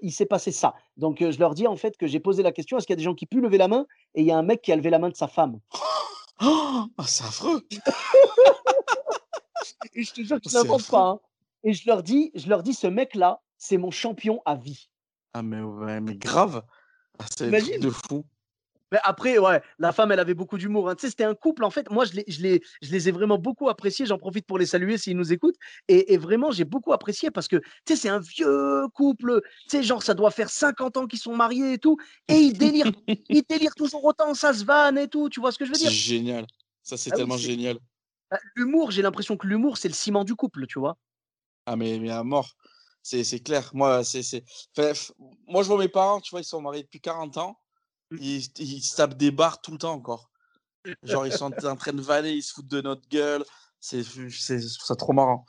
[0.02, 0.76] il s'est passé ça.
[0.98, 3.00] Donc, je leur dis en fait que j'ai posé la question est-ce qu'il y a
[3.00, 3.86] des gens qui puent lever la main?
[4.14, 5.60] Et il y a un mec qui a levé la main de sa femme.
[6.42, 7.66] Oh, c'est affreux
[9.96, 11.08] Et je te jure que je n'invente pas.
[11.08, 11.20] Hein.
[11.66, 14.90] Et je leur dis, je leur dis, ce mec-là, c'est mon champion à vie.
[15.34, 15.62] Ah mais
[16.00, 16.64] mais grave,
[17.20, 18.26] ah, c'est de fou.
[18.92, 20.90] Mais après, ouais, la femme, elle avait beaucoup d'humour.
[20.90, 20.96] Hein.
[20.96, 21.90] Tu sais, c'était un couple, en fait.
[21.90, 24.06] Moi, je les, je les, je les ai vraiment beaucoup appréciés.
[24.06, 25.58] J'en profite pour les saluer s'ils nous écoutent.
[25.88, 29.42] Et, vraiment, j'ai beaucoup apprécié parce que, tu sais, c'est un vieux couple.
[29.64, 31.98] Tu sais, genre, ça doit faire 50 ans qu'ils sont mariés et tout.
[32.28, 35.30] Et ils délirent, ils délirent toujours autant, ça se vanne et tout.
[35.30, 35.90] Tu vois ce que je veux dire?
[35.90, 36.46] C'est génial.
[36.84, 37.80] Ça, c'est ah tellement génial.
[38.30, 40.96] Bah, l'humour, j'ai l'impression que l'humour, c'est le ciment du couple, tu vois.
[41.66, 42.56] Ah, mais, mais à mort.
[43.02, 43.70] C'est clair.
[43.74, 44.44] Moi, c'est.
[45.48, 47.60] moi, je vois mes parents, tu vois, ils sont mariés depuis 40 ans.
[48.12, 48.18] Mmh.
[48.20, 50.32] Ils, ils se tapent des barres tout le temps encore.
[51.04, 53.44] Genre, ils sont en train de valer, ils se foutent de notre gueule.
[53.80, 55.46] C'est ça trop marrant.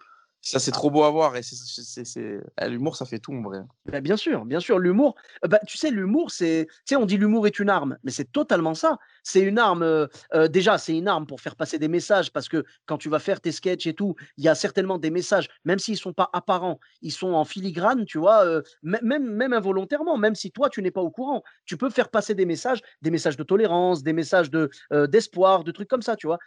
[0.48, 1.36] Ça, c'est trop beau à voir.
[1.36, 3.58] Et c'est, eh, l'humour, ça fait tout, en vrai.
[3.90, 4.78] Bah, bien sûr, bien sûr.
[4.78, 6.66] L'humour, euh, bah, tu sais, l'humour, c'est.
[6.68, 8.96] Tu sais, on dit l'humour est une arme, mais c'est totalement ça.
[9.24, 9.82] C'est une arme.
[9.82, 13.08] euh, euh, déjà, c'est une arme pour faire passer des messages, parce que quand tu
[13.08, 16.12] vas faire tes sketchs et tout, il y a certainement des messages, même s'ils sont
[16.12, 20.52] pas apparents, ils sont en filigrane, tu vois, euh, mê- même, même involontairement, même si
[20.52, 21.42] toi, tu n'es pas au courant.
[21.64, 24.70] Tu peux faire passer des messages, des messages de tolérance, des messages de,
[25.08, 26.38] d'espoir, de trucs comme ça, tu vois.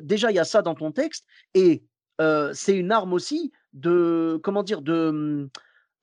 [0.00, 1.84] Déjà, il y a ça dans ton texte, et
[2.20, 5.48] euh, c'est une arme aussi de, comment dire, de, hum,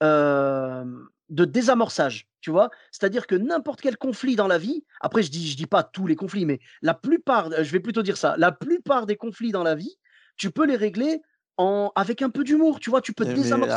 [0.03, 0.86] euh,
[1.30, 2.70] de désamorçage, tu vois?
[2.91, 6.07] C'est-à-dire que n'importe quel conflit dans la vie, après je dis, je dis pas tous
[6.07, 9.63] les conflits, mais la plupart, je vais plutôt dire ça, la plupart des conflits dans
[9.63, 9.97] la vie,
[10.38, 11.22] tu peux les régler
[11.57, 13.74] en, avec un peu d'humour, tu vois, tu peux Eh, Mais désamorcer.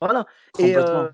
[0.00, 0.26] Voilà.
[0.58, 1.08] Et euh,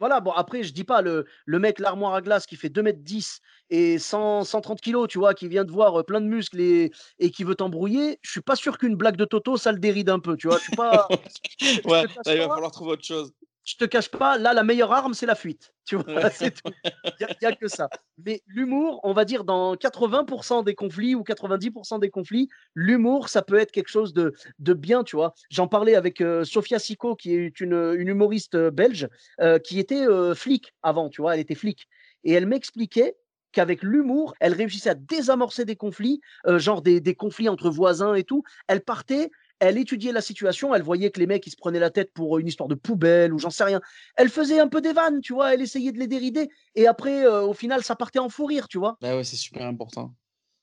[0.00, 3.38] voilà, bon, après, je dis pas le, le mec, l'armoire à glace qui fait 2m10
[3.68, 6.90] et 100, 130 kilos, tu vois, qui vient de voir euh, plein de muscles et,
[7.18, 10.08] et qui veut t'embrouiller, je suis pas sûr qu'une blague de Toto, ça le déride
[10.08, 10.58] un peu, tu vois.
[10.58, 11.06] Je suis pas,
[11.84, 13.32] ouais, là, il va falloir trouver autre chose.
[13.70, 15.72] Je te cache pas, là, la meilleure arme, c'est la fuite.
[15.90, 16.72] Tu vois, c'est tout.
[16.84, 17.88] Il n'y a, que ça.
[18.24, 23.42] Mais l'humour, on va dire dans 80% des conflits ou 90% des conflits, l'humour, ça
[23.42, 25.34] peut être quelque chose de, de bien, tu vois.
[25.50, 29.08] J'en parlais avec euh, Sophia Sicot, qui est une, une humoriste euh, belge,
[29.40, 31.88] euh, qui était euh, flic avant, tu vois, elle était flic.
[32.22, 33.16] Et elle m'expliquait
[33.50, 38.22] qu'avec l'humour, elle réussissait à désamorcer des conflits, genre des, des conflits entre voisins et
[38.22, 38.44] tout.
[38.68, 41.90] Elle partait, elle étudiait la situation, elle voyait que les mecs, ils se prenaient la
[41.90, 43.80] tête pour une histoire de poubelle ou j'en sais rien.
[44.16, 46.48] Elle faisait un peu des vannes, tu vois, elle essayait de les dérider.
[46.74, 48.96] Et après, euh, au final, ça partait en fou rire, tu vois.
[49.00, 50.14] Bah ouais, c'est super important.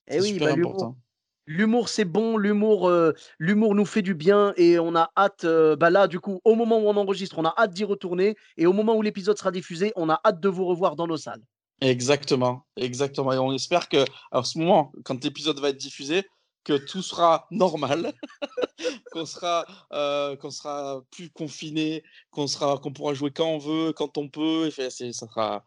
[0.07, 0.97] Et C'est oui, super bah, important.
[1.45, 5.75] l'humour, c'est bon, l'humour, euh, l'humour nous fait du bien et on a hâte, euh,
[5.75, 8.65] bah là, du coup, au moment où on enregistre, on a hâte d'y retourner et
[8.65, 11.41] au moment où l'épisode sera diffusé, on a hâte de vous revoir dans nos salles.
[11.81, 13.31] Exactement, exactement.
[13.33, 16.23] Et on espère que, à ce moment, quand l'épisode va être diffusé,
[16.67, 18.11] que tout sera normal,
[19.13, 23.93] qu'on sera, euh, qu'on sera plus confiné, qu'on sera, qu'on pourra jouer quand on veut,
[23.93, 24.67] quand on peut.
[24.67, 25.63] Et fait, ça sera.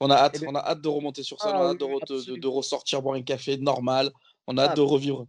[0.00, 1.70] On a hâte, Eh ben- on a hâte de remonter sur Ah on a oui,
[1.72, 2.52] hâte de, oui, re- de- de- de absolument.
[2.54, 4.10] ressortir boire un café normal,
[4.46, 5.26] on a hâte Ah, de revivre.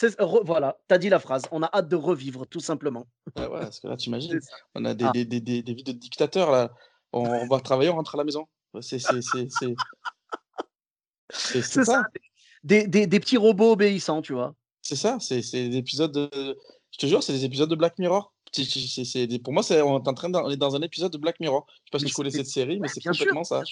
[0.00, 1.44] re- voilà, t'as dit la phrase.
[1.52, 3.06] On a hâte de revivre, tout simplement.
[3.36, 4.56] Ouais, ouais, parce que là, t'imagines, ça.
[4.74, 5.12] on a des, Ah.
[5.12, 6.72] des, des, des, des vies de dictateurs là.
[7.12, 8.48] On, on va travailler, on rentre à la maison.
[11.30, 11.84] C'est ça.
[11.84, 12.02] ça.
[12.64, 14.54] Des, des- des petits robots obéissants, tu vois.
[14.82, 16.28] C'est ça, c'est c'est des épisodes de...
[16.92, 18.32] Je te jure, c'est des épisodes de Black Mirror.
[19.44, 21.40] Pour moi, c'est on est en train d'en- on est dans un épisode de Black
[21.40, 21.66] Mirror.
[21.68, 23.62] Je sais pas si tu connais cette série, mais Ouais, c'est sûr, complètement ça.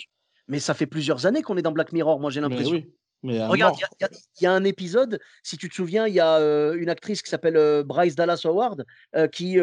[0.49, 2.72] Mais ça fait plusieurs années qu'on est dans Black Mirror, moi j'ai l'impression.
[2.72, 4.09] oui, Regarde, il y, a-
[4.41, 7.28] y y un épisode, si tu te souviens, il y a euh, une actrice qui
[7.28, 8.86] s'appelle euh, Bryce Dallas Howard,
[9.16, 9.59] euh, qui,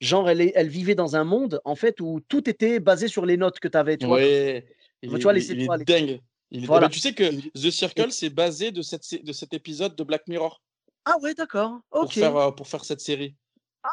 [0.00, 3.24] genre, elle, est- elle vivait dans un monde, en fait, où tout était basé sur
[3.24, 4.20] les notes que tu avais, tu vois.
[4.22, 6.20] Il Tu est, vois, les il est- il est étoiles et- dingue.
[6.54, 6.66] Il est...
[6.66, 6.86] Voilà.
[6.86, 10.04] Eh ben, tu sais que The Circle, c'est basé de, cette, de cet épisode de
[10.04, 10.62] Black Mirror
[11.04, 12.12] Ah ouais, d'accord, pour, ok.
[12.12, 13.34] faire, euh, pour faire cette série.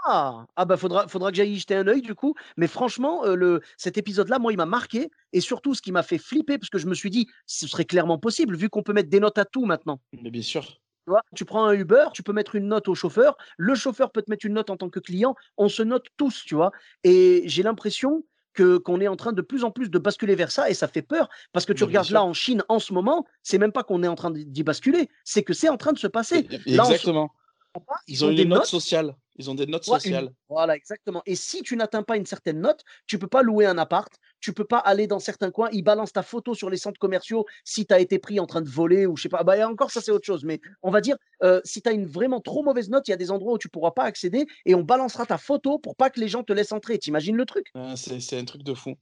[0.05, 2.34] Ah, ah bah faudra, faudra que j'aille y jeter un œil du coup.
[2.55, 5.09] Mais franchement, euh, le, cet épisode-là, moi, il m'a marqué.
[5.34, 7.84] Et surtout, ce qui m'a fait flipper, parce que je me suis dit, ce serait
[7.84, 9.99] clairement possible, vu qu'on peut mettre des notes à tout maintenant.
[10.14, 10.66] Mais bien sûr.
[11.05, 14.12] Tu vois, tu prends un Uber, tu peux mettre une note au chauffeur, le chauffeur
[14.12, 16.72] peut te mettre une note en tant que client, on se note tous, tu vois.
[17.03, 18.24] Et j'ai l'impression
[18.54, 20.88] que qu'on est en train de plus en plus de basculer vers ça et ça
[20.88, 23.84] fait peur parce que tu regardes là en Chine en ce moment, c'est même pas
[23.84, 26.47] qu'on est en train d'y basculer, c'est que c'est en train de se passer.
[26.66, 27.32] Là, Exactement.
[27.80, 28.68] Pas, Ils ont des une note notes?
[28.68, 29.16] sociale.
[29.38, 30.34] Ils ont des notes Ouais, une- sociales.
[30.50, 31.22] Voilà, exactement.
[31.26, 34.12] Et si tu n'atteins pas une certaine note, tu peux pas louer un appart,
[34.42, 37.46] tu peux pas aller dans certains coins, ils balancent ta photo sur les centres commerciaux
[37.64, 39.44] si tu as été pris en train de voler ou je sais pas.
[39.44, 40.44] Bah, et encore, ça c'est autre chose.
[40.44, 43.14] Mais on va dire, euh, si tu as une vraiment trop mauvaise note, il y
[43.14, 46.10] a des endroits où tu pourras pas accéder et on balancera ta photo pour pas
[46.10, 47.00] que les gens te laissent entrer.
[47.00, 47.68] T'imagines le truc?
[47.96, 48.96] C'est un truc de fou.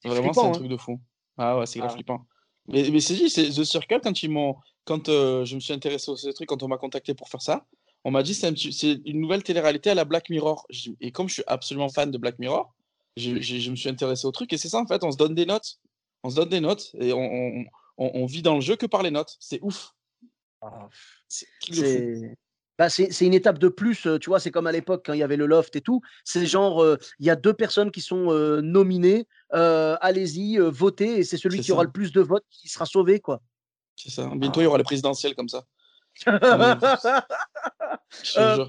[0.00, 0.52] C'est Vraiment, c'est un hein.
[0.52, 1.00] truc de fou.
[1.36, 1.94] Ah ouais, c'est grave Ah.
[1.96, 2.26] flippant.
[2.68, 4.30] Mais, mais c'est dit, c'est The Circle, quand ils
[4.84, 7.42] quand euh, je me suis intéressé au ce truc, quand on m'a contacté pour faire
[7.42, 7.66] ça,
[8.04, 8.54] on m'a dit c'est un
[9.04, 10.66] une nouvelle télé-réalité à la Black Mirror.
[11.00, 12.74] Et comme je suis absolument fan de Black Mirror,
[13.16, 13.30] je,
[13.70, 14.52] me suis intéressé au truc.
[14.52, 15.78] Et c'est ça, en fait, on se donne des notes.
[16.22, 17.64] On se donne des notes et on, on,
[17.98, 19.36] on- on vit dans le jeu que par les notes.
[19.40, 19.92] C'est ouf.
[20.60, 20.68] Fou.
[21.28, 22.36] C'est
[22.76, 25.20] bah, c'est une étape de plus, euh, tu vois, c'est comme à l'époque quand il
[25.20, 26.00] y avait le loft et tout.
[26.24, 31.18] C'est genre, euh, il y a deux personnes qui sont euh, nominées, euh, allez-y, votez,
[31.18, 33.40] et c'est celui qui aura le plus de votes qui sera sauvé, quoi.
[33.94, 34.28] C'est ça.
[34.34, 35.64] Bientôt, il y aura les présidentielles comme ça.
[38.36, 38.64] Euh,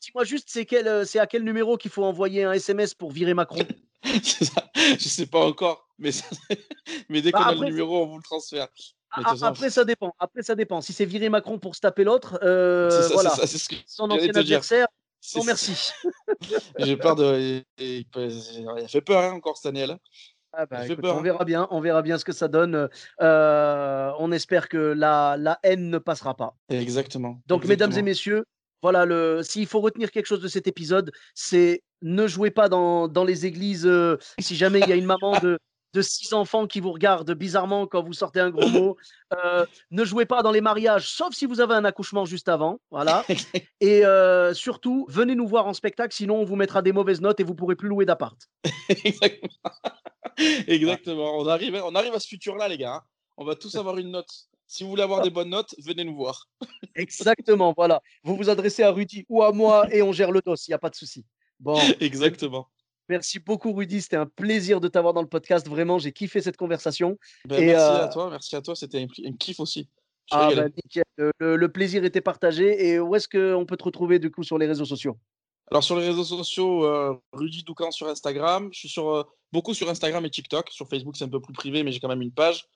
[0.00, 3.12] Dis-moi juste, c'est quel, euh, c'est à quel numéro qu'il faut envoyer un SMS pour
[3.12, 3.60] virer Macron
[4.22, 4.68] ça.
[4.98, 6.24] Je sais pas encore, mais, ça-
[7.08, 8.66] mais dès Bah, qu'on a le numéro, on vous le transfère.
[9.16, 10.12] Mais de A- toute façon, Après, ça dépend.
[10.18, 10.80] Après, ça dépend.
[10.80, 13.30] Si c'est virer Macron pour se taper l'autre, euh, voilà.
[13.30, 14.86] ça, c'est ce que Son ancien adversaire,
[15.36, 15.92] non merci.
[16.78, 17.62] J'ai peur de.
[17.78, 18.06] il
[18.88, 19.86] fait peur hein, encore cette année.
[20.52, 22.88] Ah bah, écoute, on verra bien, on verra bien ce que ça donne.
[23.20, 26.56] Euh, on espère que la, la haine ne passera pas.
[26.68, 27.40] Exactement.
[27.46, 28.44] Donc, mesdames et messieurs,
[28.82, 33.08] Voilà, le, s'il faut retenir quelque chose de cet épisode, c'est ne jouez pas dans,
[33.08, 33.86] dans les églises.
[33.86, 35.58] euh, si jamais il y a une maman de,
[35.92, 38.96] de six enfants qui vous regarde bizarrement quand vous sortez un gros mot,
[39.44, 42.80] euh, ne jouez pas dans les mariages, sauf si vous avez un accouchement juste avant.
[42.90, 43.24] Voilà.
[43.80, 47.40] Et euh, surtout, venez nous voir en spectacle, sinon on vous mettra des mauvaises notes
[47.40, 48.36] et vous pourrez plus louer d'appart.
[49.04, 49.50] Exactement.
[50.66, 51.38] Exactement.
[51.38, 52.94] On arrive, on arrive à ce futur-là, les gars.
[52.96, 53.02] hein.
[53.36, 54.30] On va tous avoir une note.
[54.66, 56.46] Si vous voulez avoir des bonnes notes, venez nous voir.
[56.94, 58.00] Exactement, voilà.
[58.22, 60.74] Vous vous adressez à Rudy ou à moi et on gère le dos, il n'y
[60.74, 61.24] a pas de souci.
[61.58, 62.68] Bon, Exactement.
[63.10, 65.68] Merci beaucoup Rudy, c'était un plaisir de t'avoir dans le podcast.
[65.68, 67.18] Vraiment, j'ai kiffé cette conversation.
[67.44, 68.74] Ben, Et, merci euh, à toi, merci à toi.
[68.74, 69.88] C'était un, kiff aussi.
[70.30, 71.02] Ah, bah, nickel.
[71.40, 72.88] Le, plaisir était partagé.
[72.88, 75.18] Et où est-ce qu'on peut te retrouver du coup sur les réseaux sociaux?
[75.70, 78.70] Alors sur les réseaux sociaux, euh, Rudy Doucan sur Instagram.
[78.72, 80.70] Je suis sur, euh, beaucoup sur Instagram et TikTok.
[80.70, 82.66] Sur Facebook, c'est un peu plus privé, mais j'ai quand même une page.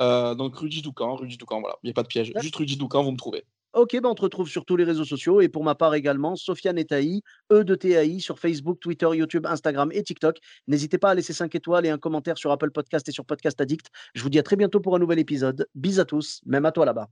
[0.00, 1.76] Euh, donc Rudy Doucan, Rudy Doucan, voilà.
[1.82, 2.32] Il n'y a pas de piège.
[2.40, 3.44] Juste Rudy Doucan, vous me trouvez.
[3.78, 5.40] Ok, bah, on te retrouve sur tous les réseaux sociaux.
[5.40, 7.22] Et pour ma part également, Sofiane Etaï,
[7.52, 10.38] E de TAI sur Facebook, Twitter, YouTube, Instagram et TikTok.
[10.66, 13.60] N'hésitez pas à laisser 5 étoiles et un commentaire sur Apple Podcast et sur Podcast
[13.60, 13.86] Addict.
[14.16, 15.68] Je vous dis à très bientôt pour un nouvel épisode.
[15.76, 17.08] Bis à tous, même à toi là-bas.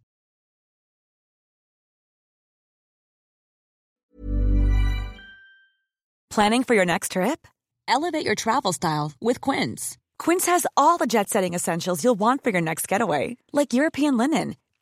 [6.31, 7.47] Planning for your next trip?
[7.87, 9.99] Elevate your travel style with Quince.
[10.19, 14.17] Quince has all the jet setting essentials you'll want for your next getaway, like European
[14.17, 14.57] linen,